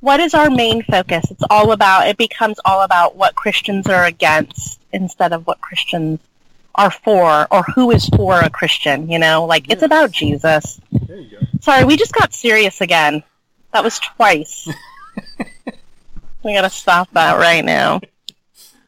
[0.00, 1.30] what is our main focus.
[1.30, 6.20] It's all about it becomes all about what Christians are against instead of what Christians
[6.76, 9.44] are for or who is for a Christian, you know?
[9.44, 10.80] Like it's about Jesus.
[10.92, 11.46] there you go.
[11.60, 13.22] Sorry, we just got serious again.
[13.72, 14.68] That was twice.
[16.42, 18.00] we gotta stop that right now.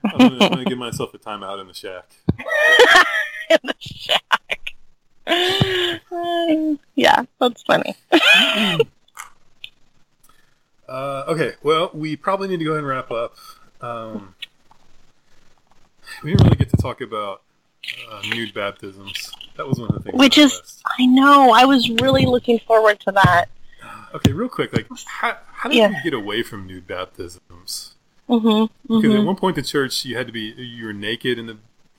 [0.05, 2.11] I'm gonna, I'm gonna give myself a timeout in the shack.
[3.51, 4.75] in the shack.
[6.11, 7.97] Um, yeah, that's funny.
[10.89, 13.37] Uh, okay, well, we probably need to go ahead and wrap up.
[13.83, 14.35] Um,
[16.23, 17.43] we didn't really get to talk about
[18.11, 19.33] uh, nude baptisms.
[19.57, 20.19] That was one of the things.
[20.19, 20.83] Which is, list.
[20.99, 23.47] I know, I was really looking forward to that.
[24.15, 24.33] okay.
[24.33, 25.89] Real quick, like, how, how did Yeah.
[25.89, 27.95] we get away from nude baptisms?
[28.27, 31.39] hmm Because at hmm one point, the church you had to be you were naked
[31.39, 31.57] in the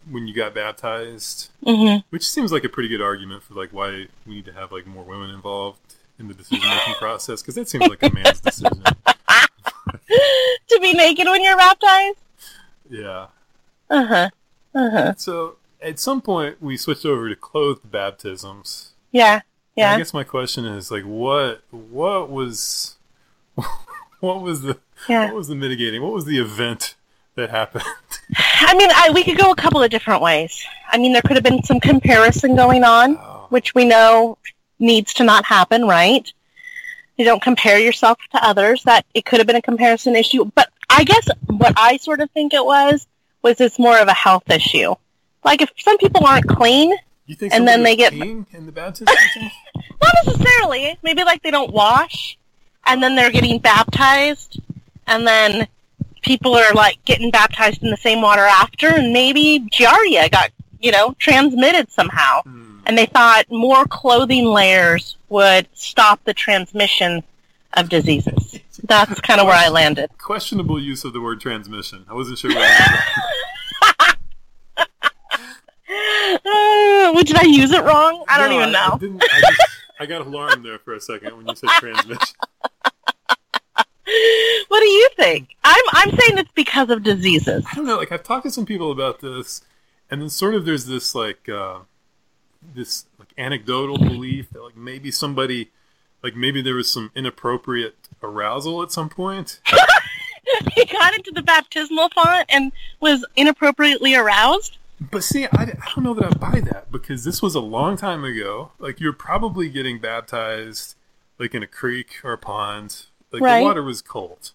[0.10, 4.08] when you got baptized, hmm which seems like a pretty good argument for like why
[4.26, 5.80] we need to have like more women involved
[6.18, 8.84] in the decision making process because that seems like a man's decision.
[10.68, 12.18] to be naked when you're baptized?
[12.90, 13.28] Yeah.
[13.90, 14.30] Uh huh.
[14.76, 15.14] Uh huh.
[15.18, 18.92] So at some point, we switched over to clothed baptisms.
[19.12, 19.42] Yeah.
[19.76, 19.94] Yeah.
[19.94, 22.98] I guess my question is like, what what was
[24.20, 24.78] what was the
[25.08, 25.26] Yeah.
[25.26, 26.02] what was the mitigating?
[26.02, 26.96] What was the event
[27.36, 27.86] that happened?
[28.36, 30.66] I mean, I, we could go a couple of different ways.
[30.92, 34.38] I mean, there could have been some comparison going on, Oh, which we know
[34.80, 36.32] needs to not happen, right?
[37.18, 38.84] You don't compare yourself to others.
[38.84, 42.30] That it could have been a comparison issue, but I guess what I sort of
[42.32, 43.08] think it was
[43.42, 44.96] was it's more of a health issue.
[45.44, 46.94] Like if some people aren't clean,
[47.26, 49.08] you think and then they get- in the baptism?
[50.02, 50.98] not necessarily.
[51.04, 52.38] Maybe like they don't wash,
[52.86, 54.60] and then they're getting baptized,
[55.08, 55.68] and then
[56.22, 60.92] people are like getting baptized in the same water after, and maybe giardia got you
[60.92, 62.80] know transmitted somehow, Hmm.
[62.86, 67.24] and they thought more clothing layers would stop the transmission
[67.76, 68.60] of diseases.
[68.84, 70.10] That's kind of where I landed.
[70.18, 72.06] Questionable use of the word transmission.
[72.10, 72.52] I wasn't sure.
[72.56, 73.49] What it
[76.46, 78.24] Uh, did I use it wrong?
[78.28, 78.98] I don't No, even I, know.
[78.98, 79.62] didn't, I, just,
[80.00, 82.36] I got alarmed there for a second when you said transmission.
[84.70, 85.56] What do you think?
[85.64, 87.64] I'm I'm saying it's because of diseases.
[87.72, 87.98] I don't know.
[87.98, 89.62] Like I've talked to some people about this,
[90.10, 91.80] and then sort of there's this like uh,
[92.74, 95.70] this like anecdotal belief that like maybe somebody
[96.24, 99.60] like maybe there was some inappropriate arousal at some point.
[100.74, 104.78] he got into the baptismal font and was inappropriately aroused.
[105.02, 107.96] But see, I, I don't know that I buy that because this was a long
[107.98, 108.72] time ago.
[108.80, 110.96] Like you're probably getting baptized
[111.38, 113.06] like in a creek or a pond.
[113.32, 113.60] Like Right.
[113.60, 114.52] the water was cold.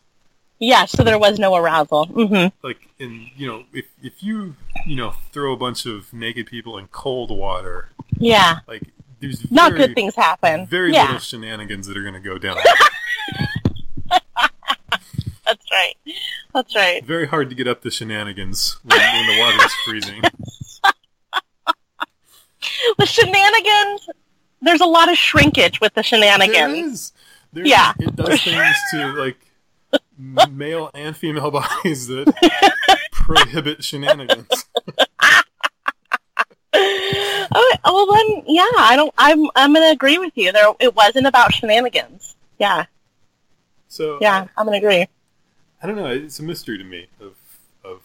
[0.59, 2.07] Yeah, so there was no arousal.
[2.07, 4.55] hmm Like and you know if if you
[4.87, 7.89] you know throw a bunch of naked people in cold water,
[8.19, 8.83] Yeah, like
[9.21, 10.67] there's not very, good things happen.
[10.67, 12.57] Very yeah, little shenanigans that are going to go down.
[15.75, 16.15] that's right.
[16.55, 17.05] That's right.
[17.05, 20.23] very hard to get up the shenanigans when, when the water is freezing.
[22.99, 24.09] The shenanigans.
[24.63, 26.93] There's a lot of shrinkage with the shenanigans.
[26.95, 27.13] is.
[27.53, 27.93] There- Yeah.
[27.99, 29.37] It does things to like
[30.51, 32.33] male and female bodies that
[33.13, 34.47] prohibit shenanigans.
[36.77, 38.63] Oh, well then, yeah.
[38.79, 39.15] I don't.
[39.19, 39.47] I'm.
[39.55, 40.51] I'm gonna agree with you.
[40.51, 42.35] There, it wasn't about shenanigans.
[42.59, 42.87] Yeah,
[43.89, 44.39] So yeah.
[44.43, 45.07] Uh, I'm gonna agree.
[45.85, 46.07] I don't know.
[46.07, 47.35] It's a mystery to me of
[47.85, 48.01] of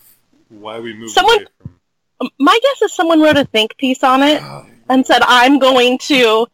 [0.49, 1.75] why we moved Someone- away from.
[2.19, 4.41] Um, my guess is someone wrote a think piece on it
[4.89, 6.47] and said, "I'm going to,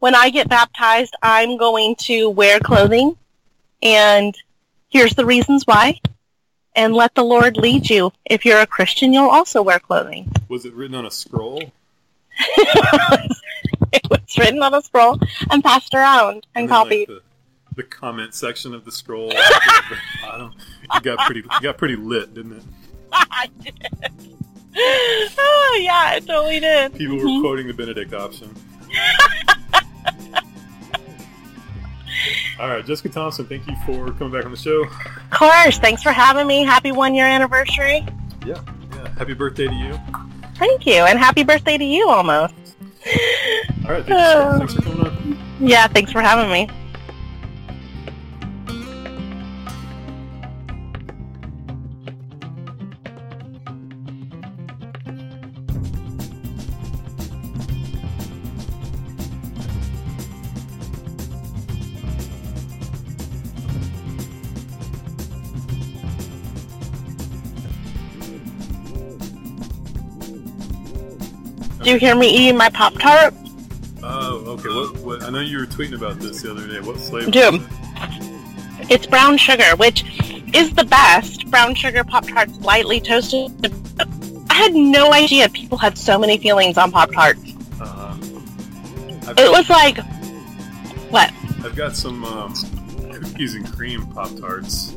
[0.00, 3.16] when I get baptized, I'm going to wear clothing,
[3.84, 4.34] and
[4.88, 6.00] here's the reasons why."
[6.74, 8.12] And let the Lord lead you.
[8.24, 10.28] If you're a Christian, you'll also wear clothing.
[10.48, 11.62] was it written on a scroll?
[12.40, 15.20] it was written on a scroll
[15.50, 17.08] and passed around and then, like, copied.
[17.08, 17.22] the,
[17.76, 20.52] the comment section of the scroll at the bottom.
[20.94, 21.40] You got pretty.
[21.40, 22.62] You got pretty lit, didn't it?
[23.12, 23.88] I did.
[24.76, 26.94] Oh yeah, it totally did.
[26.94, 28.54] People were quoting the Benedict option.
[32.58, 34.84] All right, Jessica Thompson, thank you for coming back on the show.
[34.84, 35.78] Of course.
[35.78, 36.62] Thanks for having me.
[36.64, 38.06] Happy one year anniversary.
[38.46, 38.62] Yeah,
[38.92, 39.08] yeah.
[39.18, 39.98] Happy birthday to you.
[40.56, 42.54] Thank you, and happy birthday to you almost.
[43.84, 45.38] All right, thanks, thanks for coming on.
[45.60, 46.68] Yeah, thanks for having me.
[71.84, 73.34] Do you hear me eating my Pop Tart?
[74.02, 74.68] Oh, okay.
[74.70, 75.22] What, what?
[75.22, 76.80] I know you were tweeting about this the other day.
[76.80, 77.30] What flavor?
[77.30, 77.54] Dude.
[77.56, 78.90] it?
[78.90, 80.02] It's brown sugar, which
[80.54, 81.50] is the best.
[81.50, 83.52] Brown sugar Pop Tarts, lightly toasted.
[84.48, 87.52] I had no idea people had so many feelings on Pop Tarts.
[87.78, 88.16] Uh,
[89.28, 89.98] I've, It was like,
[91.10, 91.30] what?
[91.64, 92.54] I've got some um,
[93.12, 94.92] cookies and cream Pop Tarts.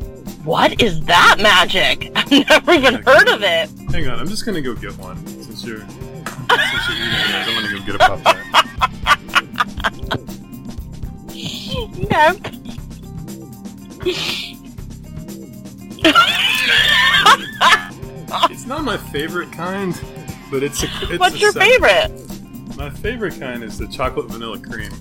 [0.46, 2.14] What is that magic?
[2.16, 3.70] I've never even heard of it.
[3.92, 5.86] Hang on, I'm just gonna go get one since you're
[6.50, 7.34] since you're eating yours.
[7.48, 8.38] I'm gonna go get a Pop Tart.
[18.50, 19.94] It's not my favorite kind,
[20.52, 20.88] but it's a.
[21.04, 22.12] It's What's a your sec- favorite?
[22.78, 24.92] My favorite kind is the chocolate vanilla cream.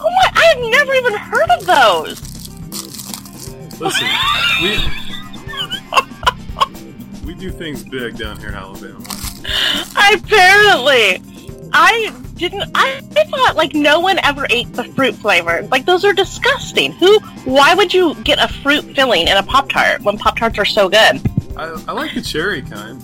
[0.00, 0.30] Oh my!
[0.34, 2.20] I've never even heard of those.
[3.80, 4.08] Listen,
[4.62, 4.78] we
[7.26, 8.98] we do things big down here in Alabama.
[10.14, 11.22] Apparently,
[11.72, 12.70] I didn't.
[12.74, 15.62] I, I thought like no one ever ate the fruit flavor.
[15.70, 16.92] Like those are disgusting.
[16.92, 17.18] Who?
[17.44, 20.64] Why would you get a fruit filling in a pop tart when pop tarts are
[20.64, 21.20] so good?
[21.56, 23.02] I, I like the cherry kind.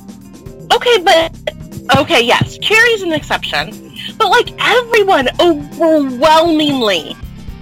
[0.73, 3.95] Okay, but okay, yes, cherry's an exception.
[4.19, 7.17] But like everyone overwhelmingly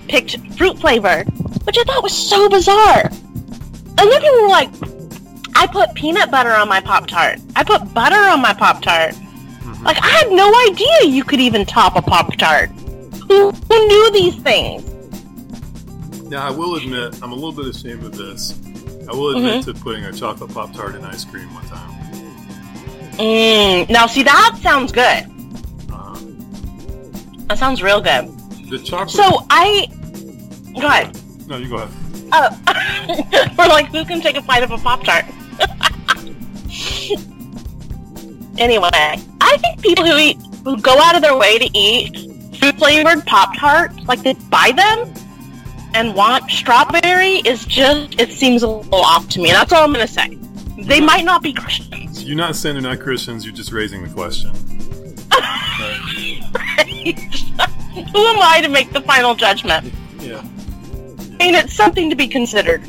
[0.08, 1.28] picked fruit flavored,
[1.64, 3.10] which I thought was so bizarre.
[3.96, 4.70] And then people were like,
[5.54, 7.38] I put peanut butter on my Pop Tart.
[7.56, 9.14] I put butter on my Pop Tart.
[9.14, 9.82] Mhm.
[9.84, 12.70] Like I had no idea you could even top a Pop Tart.
[13.28, 14.82] Who, who knew these things?
[16.30, 18.54] Now, I will admit, I'm a little bit ashamed of this.
[19.08, 19.72] I will admit Mm-hmm.
[19.72, 21.90] to putting a chocolate Pop Tart in ice cream one time.
[23.18, 25.24] Mm, now see that sounds good.
[25.92, 26.18] Uh,
[27.48, 28.28] That sounds real good.
[28.70, 29.10] the chocolate.
[29.10, 29.86] So I
[30.80, 31.16] go ahead.
[31.46, 31.90] no, you go ahead.
[32.32, 35.24] Oh, we're like, who can take a bite of a Pop Tart?
[38.58, 42.78] anyway, I think people who eat, who go out of their way to eat fruit
[42.78, 45.12] flavored Pop Tarts, like they buy them
[45.94, 49.50] and want strawberry, is just, it seems a little off to me.
[49.50, 50.38] That's all I'm going to say.
[50.78, 52.24] They might not be Christians.
[52.24, 53.44] You're not saying they're not Christians.
[53.44, 54.50] You're just raising the question.
[57.94, 59.92] who am I to make the final judgment?
[60.18, 60.38] Yeah.
[60.38, 62.82] I mean, it's something to be considered.